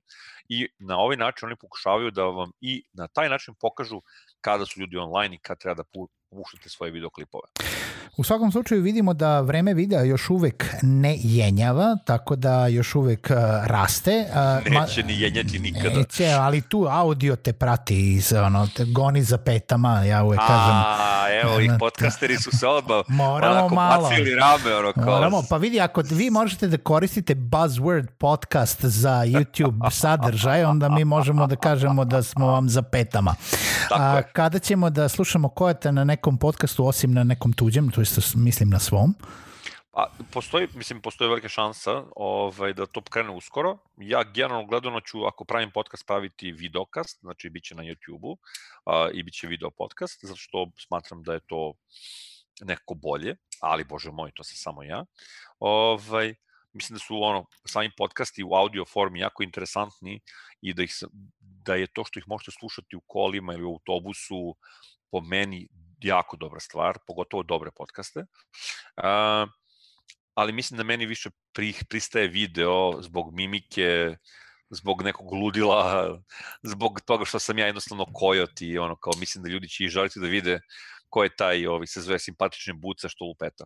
i 0.50 0.68
na 0.80 0.98
ovaj 0.98 1.18
način 1.18 1.46
oni 1.46 1.56
pokušavaju 1.56 2.12
da 2.12 2.24
vam 2.24 2.52
i 2.62 2.84
na 2.94 3.08
taj 3.08 3.30
način 3.30 3.56
pokažu 3.62 4.02
kada 4.42 4.66
su 4.66 4.80
ljudi 4.80 4.98
online 4.98 5.36
i 5.36 5.40
kada 5.40 5.60
treba 5.60 5.84
da 5.84 6.06
puštate 6.30 6.70
svoje 6.70 6.92
videoklipove. 6.92 7.48
U 8.18 8.24
svakom 8.24 8.52
slučaju 8.52 8.82
vidimo 8.82 9.14
da 9.14 9.42
vreme 9.42 9.74
videa 9.74 10.04
još 10.04 10.30
uvek 10.30 10.66
ne 10.82 11.16
jenjava, 11.20 11.98
tako 12.06 12.36
da 12.36 12.68
još 12.68 12.96
uvek 12.96 13.28
uh, 13.30 13.68
raste. 13.68 14.26
Uh, 14.66 14.72
neće 14.72 15.04
ni 15.04 15.22
jenjati 15.22 15.60
nikada. 15.60 15.98
Neće, 15.98 16.28
ali 16.28 16.62
tu 16.62 16.88
audio 16.90 17.36
te 17.36 17.54
prati 17.54 18.14
iz, 18.14 18.34
ono, 18.34 18.68
te 18.68 18.86
goni 18.86 19.24
za 19.24 19.38
petama, 19.38 20.04
ja 20.04 20.24
uvek 20.24 20.40
kažem. 20.40 20.76
A, 20.76 21.26
evo, 21.44 21.60
i 21.62 21.70
podcasteri 21.80 22.38
su 22.38 22.58
se 22.58 22.68
odba 22.68 23.04
Moramo 23.24 23.60
onako 23.60 23.76
malo. 23.76 24.10
bacili 24.10 24.36
rame, 24.36 24.76
ono, 24.76 24.94
kao... 24.94 25.16
Moramo, 25.16 25.44
pa 25.50 25.58
vidi, 25.58 25.80
ako 25.80 26.04
vi 26.10 26.30
možete 26.30 26.68
da 26.68 26.78
koristite 26.78 27.36
Buzzword 27.36 28.08
podcast 28.08 28.86
za 28.86 29.12
YouTube 29.26 29.92
sadržaj, 29.92 30.64
onda 30.64 30.90
mi 30.90 31.06
možemo 31.06 31.48
da 31.48 31.56
kažemo 31.56 32.06
da 32.06 32.24
smo 32.24 32.48
vam 32.48 32.70
za 32.70 32.82
petama. 32.82 33.36
Tako 33.90 34.04
A, 34.04 34.22
kada 34.22 34.60
ćemo 34.60 34.90
da 34.90 35.10
slušamo 35.10 35.50
Kojeta 35.50 35.92
na 35.92 36.04
nekom 36.04 36.38
podcastu, 36.38 36.86
osim 36.86 37.14
na 37.14 37.24
nekom 37.24 37.54
tuđem, 37.54 37.92
to 37.92 38.03
isto 38.04 38.40
mislim 38.40 38.70
na 38.70 38.80
svom? 38.80 39.16
A, 39.94 40.06
postoji, 40.32 40.68
mislim, 40.74 41.02
postoji 41.02 41.30
velika 41.30 41.50
šansa 41.50 42.04
ovaj, 42.16 42.74
da 42.74 42.86
to 42.86 43.02
krene 43.02 43.30
uskoro. 43.30 43.78
Ja 43.98 44.24
generalno 44.24 44.66
gledano 44.66 45.02
ću, 45.02 45.26
ako 45.26 45.46
pravim 45.46 45.72
podcast, 45.72 46.08
praviti 46.08 46.52
videokast, 46.52 47.20
znači 47.22 47.50
bit 47.50 47.64
će 47.64 47.76
na 47.76 47.84
YouTube-u 47.84 48.38
i 49.14 49.24
bit 49.24 49.34
će 49.34 49.48
video 49.48 49.70
podcast, 49.70 50.26
zato 50.26 50.38
što 50.38 50.72
smatram 50.88 51.24
da 51.24 51.34
je 51.34 51.40
to 51.40 51.74
nekako 52.62 52.94
bolje, 52.94 53.36
ali 53.60 53.84
bože 53.84 54.12
moj, 54.12 54.32
to 54.36 54.44
sam 54.44 54.56
samo 54.56 54.84
ja. 54.84 55.06
Ovaj, 55.60 56.36
mislim 56.74 56.96
da 56.96 57.00
su 57.00 57.24
ono, 57.24 57.46
sami 57.66 57.92
podcasti 57.98 58.44
u 58.44 58.54
audio 58.54 58.86
formi 58.86 59.20
jako 59.20 59.44
interesantni 59.44 60.20
i 60.62 60.74
da, 60.74 60.84
ih, 60.84 60.94
da 61.42 61.76
je 61.76 61.88
to 61.88 62.04
što 62.06 62.20
ih 62.20 62.28
možete 62.28 62.52
slušati 62.52 62.96
u 62.96 63.02
kolima 63.08 63.54
ili 63.54 63.64
u 63.64 63.74
autobusu 63.74 64.56
po 65.12 65.22
meni 65.22 65.68
jako 66.04 66.38
dobra 66.38 66.60
stvar, 66.60 66.98
pogotovo 67.08 67.44
dobre 67.44 67.72
podcaste. 67.76 68.20
Uh, 68.20 69.50
ali 70.34 70.54
mislim 70.54 70.78
da 70.78 70.84
meni 70.84 71.06
više 71.06 71.30
pri, 71.54 71.74
pristaje 71.90 72.28
video 72.28 73.02
zbog 73.02 73.34
mimike, 73.34 74.16
zbog 74.70 75.02
nekog 75.02 75.34
ludila, 75.34 76.10
zbog 76.74 77.02
toga 77.06 77.26
što 77.26 77.40
sam 77.40 77.58
ja 77.58 77.66
jednostavno 77.66 78.06
kojot 78.14 78.62
i 78.62 78.78
ono 78.78 78.96
kao 78.96 79.14
mislim 79.18 79.44
da 79.44 79.50
ljudi 79.50 79.70
će 79.70 79.84
i 79.84 79.90
želiti 79.90 80.20
da 80.20 80.28
vide 80.28 80.60
ko 81.14 81.24
je 81.24 81.30
taj 81.30 81.68
ovi, 81.68 81.88
se 81.88 82.02
zove 82.02 82.20
simpatični 82.20 82.74
buca 82.74 83.10
što 83.10 83.26
lupeta. 83.26 83.66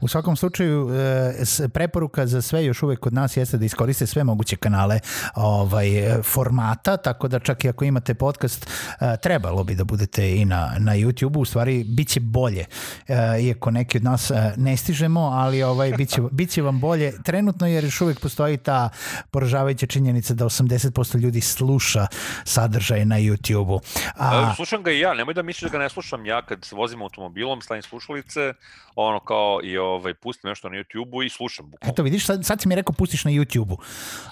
U 0.00 0.08
svakom 0.08 0.36
slučaju 0.36 0.88
e, 0.90 1.68
preporuka 1.68 2.26
za 2.26 2.42
sve 2.42 2.64
još 2.64 2.82
uvek 2.82 3.00
kod 3.00 3.12
nas 3.12 3.36
jeste 3.36 3.58
da 3.58 3.64
iskoriste 3.64 4.06
sve 4.06 4.24
moguće 4.24 4.56
kanale 4.56 5.00
ovaj, 5.34 5.88
formata, 6.22 6.96
tako 6.96 7.28
da 7.28 7.38
čak 7.38 7.64
i 7.64 7.68
ako 7.68 7.84
imate 7.84 8.14
podcast 8.14 8.66
e, 8.66 9.16
trebalo 9.22 9.64
bi 9.64 9.74
da 9.74 9.84
budete 9.84 10.36
i 10.36 10.44
na, 10.44 10.76
na 10.78 10.92
YouTube-u, 10.96 11.40
u 11.40 11.44
stvari 11.44 11.84
bit 11.84 12.08
će 12.08 12.20
bolje, 12.20 12.64
e, 13.08 13.40
iako 13.42 13.70
neki 13.70 13.98
od 13.98 14.04
nas 14.04 14.32
ne 14.56 14.76
stižemo, 14.76 15.20
ali 15.20 15.62
ovaj, 15.62 15.92
bit, 15.92 16.10
će, 16.10 16.20
bit 16.30 16.50
će 16.50 16.62
vam 16.62 16.80
bolje 16.80 17.12
trenutno 17.22 17.66
jer 17.66 17.84
još 17.84 18.00
uvek 18.00 18.20
postoji 18.20 18.56
ta 18.56 18.88
poražavajuća 19.30 19.86
činjenica 19.86 20.34
da 20.34 20.44
80% 20.44 21.18
ljudi 21.18 21.40
sluša 21.40 22.06
sadržaj 22.44 23.04
na 23.04 23.16
YouTube-u. 23.18 23.80
A... 24.14 24.54
Slušam 24.56 24.82
ga 24.82 24.90
i 24.90 25.00
ja, 25.00 25.14
nemoj 25.14 25.34
da 25.34 25.42
misliš 25.42 25.70
da 25.70 25.78
ga 25.78 25.82
ne 25.82 25.88
slušam 25.88 26.26
ja 26.26 26.42
kad 26.42 26.64
se 26.64 26.76
vozim 26.86 27.02
automobilom, 27.02 27.62
stavim 27.62 27.82
slušalice, 27.82 28.52
ono 28.94 29.20
kao 29.20 29.60
i 29.64 29.78
ovaj, 29.78 30.14
pustim 30.14 30.48
nešto 30.48 30.68
na 30.68 30.76
YouTube-u 30.76 31.22
i 31.22 31.28
slušam. 31.28 31.70
Bukvalno. 31.70 31.92
Eto 31.92 32.02
vidiš, 32.02 32.26
sad, 32.26 32.46
sad 32.46 32.60
si 32.60 32.68
mi 32.68 32.74
rekao 32.74 32.92
pustiš 32.92 33.24
na 33.24 33.30
YouTube-u. 33.30 33.78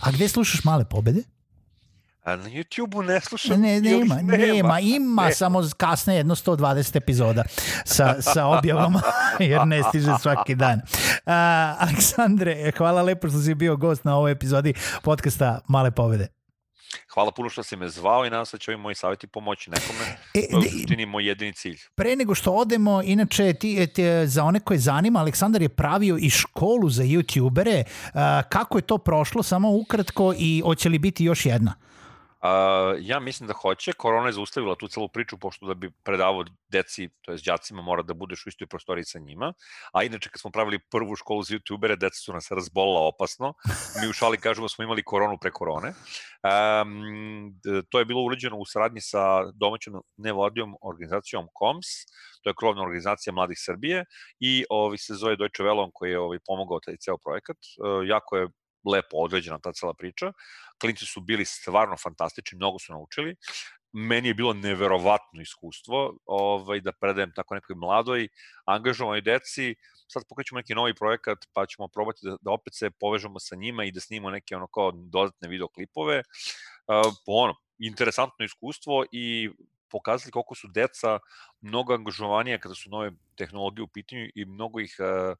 A 0.00 0.10
gde 0.10 0.28
slušaš 0.28 0.64
male 0.64 0.84
pobede? 0.84 1.22
A 2.22 2.36
na 2.36 2.48
YouTube-u 2.48 3.02
ne 3.02 3.20
slušam. 3.20 3.60
Ne, 3.60 3.80
nema, 3.80 4.14
nema, 4.14 4.36
nema, 4.36 4.80
ima 4.80 5.24
ne. 5.24 5.34
samo 5.34 5.62
kasne 5.76 6.16
jedno 6.16 6.34
120 6.34 6.96
epizoda 6.96 7.44
sa, 7.84 8.22
sa 8.22 8.46
objavama, 8.46 9.02
jer 9.50 9.66
ne 9.66 9.82
stiže 9.82 10.12
svaki 10.20 10.54
dan. 10.54 10.78
Uh, 10.78 11.82
Aleksandre, 11.82 12.72
hvala 12.76 13.02
lepo 13.02 13.28
što 13.28 13.38
si 13.38 13.54
bio 13.54 13.76
gost 13.76 14.04
na 14.04 14.16
ovoj 14.16 14.32
epizodi 14.32 14.74
podcasta 15.02 15.60
Male 15.68 15.90
pobede. 15.90 16.43
Hvala 17.14 17.30
puno 17.30 17.48
što 17.48 17.62
si 17.62 17.76
me 17.76 17.88
zvao 17.88 18.26
i 18.26 18.30
nadam 18.30 18.46
se 18.46 18.56
da 18.56 18.58
će 18.58 18.70
ovi 18.70 18.80
moji 18.80 18.94
savjeti 18.94 19.26
pomoći 19.26 19.70
nekome. 19.70 20.16
E, 20.34 20.48
to 20.50 20.58
je 20.58 20.66
u 20.66 20.70
suštini 20.70 21.06
moj 21.06 21.28
jedini 21.28 21.52
cilj. 21.52 21.78
Pre 21.94 22.16
nego 22.16 22.34
što 22.34 22.52
odemo, 22.52 23.02
inače 23.02 23.52
ti, 23.52 23.86
ti, 23.86 24.02
za 24.26 24.44
one 24.44 24.60
koje 24.60 24.78
zanima, 24.78 25.18
Aleksandar 25.18 25.62
je 25.62 25.68
pravio 25.68 26.16
i 26.20 26.30
školu 26.30 26.90
za 26.90 27.02
youtubere. 27.02 27.84
Kako 28.48 28.78
je 28.78 28.82
to 28.82 28.98
prošlo, 28.98 29.42
samo 29.42 29.70
ukratko 29.70 30.34
i 30.38 30.62
hoće 30.64 30.88
li 30.88 30.98
biti 30.98 31.24
još 31.24 31.46
jedna? 31.46 31.74
Uh, 32.44 32.96
ja 33.00 33.20
mislim 33.20 33.46
da 33.46 33.54
hoće. 33.54 33.92
Korona 33.92 34.26
je 34.26 34.32
zaustavila 34.32 34.74
tu 34.76 34.88
celu 34.88 35.08
priču, 35.08 35.38
pošto 35.38 35.66
da 35.66 35.74
bi 35.74 35.90
predavao 36.04 36.44
deci, 36.68 37.08
to 37.20 37.32
je 37.32 37.38
đacima, 37.46 37.82
mora 37.82 38.02
da 38.02 38.14
budeš 38.14 38.46
u 38.46 38.48
istoj 38.48 38.66
prostoriji 38.66 39.04
sa 39.04 39.18
njima. 39.18 39.52
A 39.92 40.02
inače, 40.04 40.28
kad 40.30 40.40
smo 40.40 40.50
pravili 40.50 40.78
prvu 40.90 41.16
školu 41.16 41.42
za 41.42 41.54
youtubere, 41.54 41.96
deca 41.96 42.20
su 42.20 42.32
nas 42.32 42.50
razbolila 42.50 43.00
opasno. 43.00 43.54
Mi 44.02 44.08
u 44.08 44.12
šali 44.12 44.38
kažemo 44.38 44.64
da 44.64 44.68
smo 44.68 44.84
imali 44.84 45.02
koronu 45.02 45.38
pre 45.40 45.50
korone. 45.50 45.94
Um, 46.44 47.60
to 47.88 47.98
je 47.98 48.04
bilo 48.04 48.24
urađeno 48.24 48.56
u 48.56 48.66
saradnji 48.66 49.00
sa 49.00 49.50
domaćom 49.52 50.02
nevladijom 50.16 50.76
organizacijom 50.82 51.48
KOMS, 51.52 51.86
to 52.42 52.50
je 52.50 52.54
krovna 52.58 52.82
organizacija 52.82 53.32
Mladih 53.32 53.58
Srbije 53.60 54.04
i 54.40 54.64
ovi 54.70 54.98
se 54.98 55.14
zove 55.14 55.36
Deutsche 55.36 55.64
Welle 55.64 55.90
koji 55.94 56.10
je 56.10 56.18
ovaj, 56.18 56.38
pomogao 56.46 56.80
taj 56.80 56.96
ceo 56.96 57.16
projekat. 57.18 57.56
Uh, 57.56 58.08
jako 58.08 58.36
je 58.36 58.48
lepo 58.84 59.16
određena 59.16 59.58
ta 59.58 59.72
cela 59.72 59.94
priča. 59.94 60.32
Klinci 60.80 61.06
su 61.06 61.20
bili 61.20 61.44
stvarno 61.44 61.96
fantastični, 61.96 62.56
mnogo 62.56 62.78
su 62.78 62.92
naučili. 62.92 63.36
Meni 63.92 64.28
je 64.28 64.34
bilo 64.34 64.52
neverovatno 64.52 65.42
iskustvo 65.42 66.18
ovaj, 66.26 66.80
da 66.80 66.92
predajem 66.92 67.32
tako 67.34 67.54
nekoj 67.54 67.76
mladoj, 67.76 68.28
angažovanoj 68.66 69.20
deci. 69.20 69.74
Sad 70.08 70.22
pokrećemo 70.28 70.58
neki 70.58 70.74
novi 70.74 70.94
projekat, 70.94 71.38
pa 71.52 71.66
ćemo 71.66 71.88
probati 71.88 72.20
da, 72.22 72.36
da 72.40 72.50
opet 72.50 72.74
se 72.74 72.90
povežemo 72.90 73.38
sa 73.38 73.56
njima 73.56 73.84
i 73.84 73.92
da 73.92 74.00
snimamo 74.00 74.30
neke 74.30 74.56
ono 74.56 74.66
kao 74.66 74.92
dodatne 74.92 75.48
videoklipove. 75.48 76.18
Uh, 76.18 77.14
ono, 77.26 77.54
interesantno 77.78 78.44
iskustvo 78.44 79.04
i 79.12 79.50
pokazali 79.90 80.32
koliko 80.32 80.54
su 80.54 80.68
deca 80.68 81.18
mnogo 81.60 81.94
angažovanija 81.94 82.58
kada 82.58 82.74
su 82.74 82.90
nove 82.90 83.12
tehnologije 83.36 83.84
u 83.84 83.88
pitanju 83.88 84.28
i 84.34 84.44
mnogo 84.44 84.80
ih 84.80 84.96
uh, 84.98 85.36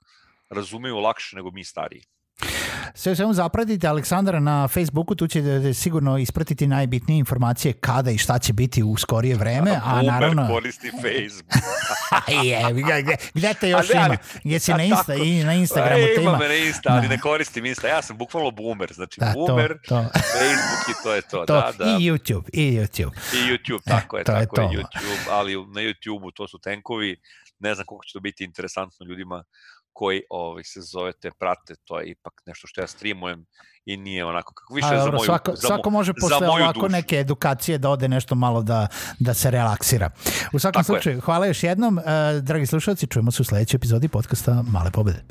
razumeju 0.50 0.98
lakše 0.98 1.36
nego 1.36 1.50
mi 1.50 1.64
stariji. 1.64 2.02
Sve 2.96 3.16
svemu 3.16 3.32
zapratite 3.32 3.88
Aleksandra 3.88 4.40
na 4.40 4.68
Facebooku, 4.68 5.14
tu 5.14 5.26
ćete 5.26 5.74
sigurno 5.74 6.18
ispratiti 6.18 6.66
najbitnije 6.66 7.18
informacije 7.18 7.72
kada 7.72 8.10
i 8.10 8.18
šta 8.18 8.38
će 8.38 8.52
biti 8.52 8.82
u 8.82 8.96
skorije 8.96 9.36
vreme, 9.36 9.70
a, 9.70 9.80
a 9.84 10.02
naravno... 10.02 10.48
koristi 10.48 10.90
Facebook. 10.90 11.52
je, 12.44 12.72
gde, 13.02 13.16
gde 13.34 13.54
te 13.60 13.68
još 13.68 13.86
ali, 13.94 14.06
ima? 14.06 14.16
Jesi 14.44 14.72
na, 14.72 14.82
Insta, 14.82 15.14
i 15.14 15.44
na 15.44 15.54
Instagramu 15.54 16.04
te 16.16 16.22
ima? 16.22 16.30
Ima 16.30 16.38
me 16.38 16.48
na 16.48 16.54
Insta, 16.54 16.92
ali 16.92 17.02
da. 17.02 17.08
ne 17.08 17.20
koristim 17.20 17.66
Insta. 17.66 17.88
Ja 17.88 18.02
sam 18.02 18.18
bukvalno 18.18 18.50
boomer, 18.50 18.92
znači 18.92 19.20
da, 19.20 19.32
boomer, 19.34 19.78
to, 19.88 19.88
to. 19.88 20.02
Facebook 20.12 20.88
i 20.88 21.02
to 21.02 21.14
je 21.14 21.22
to. 21.22 21.44
to. 21.46 21.54
Da, 21.54 21.72
da. 21.78 21.84
I 21.84 22.10
YouTube, 22.10 22.48
i 22.52 22.78
YouTube. 22.78 23.12
I 23.32 23.52
YouTube, 23.52 23.80
tako 23.84 24.16
e, 24.16 24.20
je, 24.20 24.24
tako 24.24 24.60
je, 24.60 24.64
je 24.64 24.78
YouTube, 24.78 25.30
ali 25.30 25.52
na 25.52 25.80
YouTube-u 25.80 26.30
to 26.30 26.48
su 26.48 26.58
tenkovi, 26.58 27.16
ne 27.58 27.74
znam 27.74 27.86
koliko 27.86 28.04
će 28.04 28.12
to 28.12 28.20
biti 28.20 28.44
interesantno 28.44 29.06
ljudima 29.06 29.44
koji 29.94 30.22
ovaj, 30.30 30.64
se 30.64 30.80
zove 30.80 31.12
te 31.12 31.30
prate, 31.38 31.74
to 31.84 32.00
je 32.00 32.06
ipak 32.06 32.32
nešto 32.46 32.66
što 32.66 32.80
ja 32.80 32.86
streamujem 32.86 33.46
i 33.84 33.96
nije 33.96 34.24
onako 34.24 34.54
kako 34.54 34.74
više 34.74 34.88
A, 34.92 35.04
za 35.04 35.10
moju 35.10 35.24
svako, 35.24 35.50
za, 35.54 35.66
svako 35.66 35.90
može 35.90 36.12
posle 36.20 36.48
ovako 36.48 36.80
dušu. 36.80 36.92
neke 36.92 37.16
edukacije 37.16 37.78
da 37.78 37.90
ode 37.90 38.08
nešto 38.08 38.34
malo 38.34 38.62
da, 38.62 38.86
da 39.18 39.34
se 39.34 39.50
relaksira. 39.50 40.10
U 40.52 40.58
svakom 40.58 40.82
Tako 40.82 40.92
slučaju, 40.92 41.16
je. 41.16 41.20
hvala 41.20 41.46
još 41.46 41.62
jednom. 41.62 41.98
Uh, 41.98 42.04
dragi 42.42 42.66
slušalci, 42.66 43.06
čujemo 43.06 43.30
se 43.30 43.42
u 43.42 43.44
sledećoj 43.44 43.76
epizodi 43.76 44.08
podcasta 44.08 44.62
Male 44.68 44.90
pobede. 44.90 45.24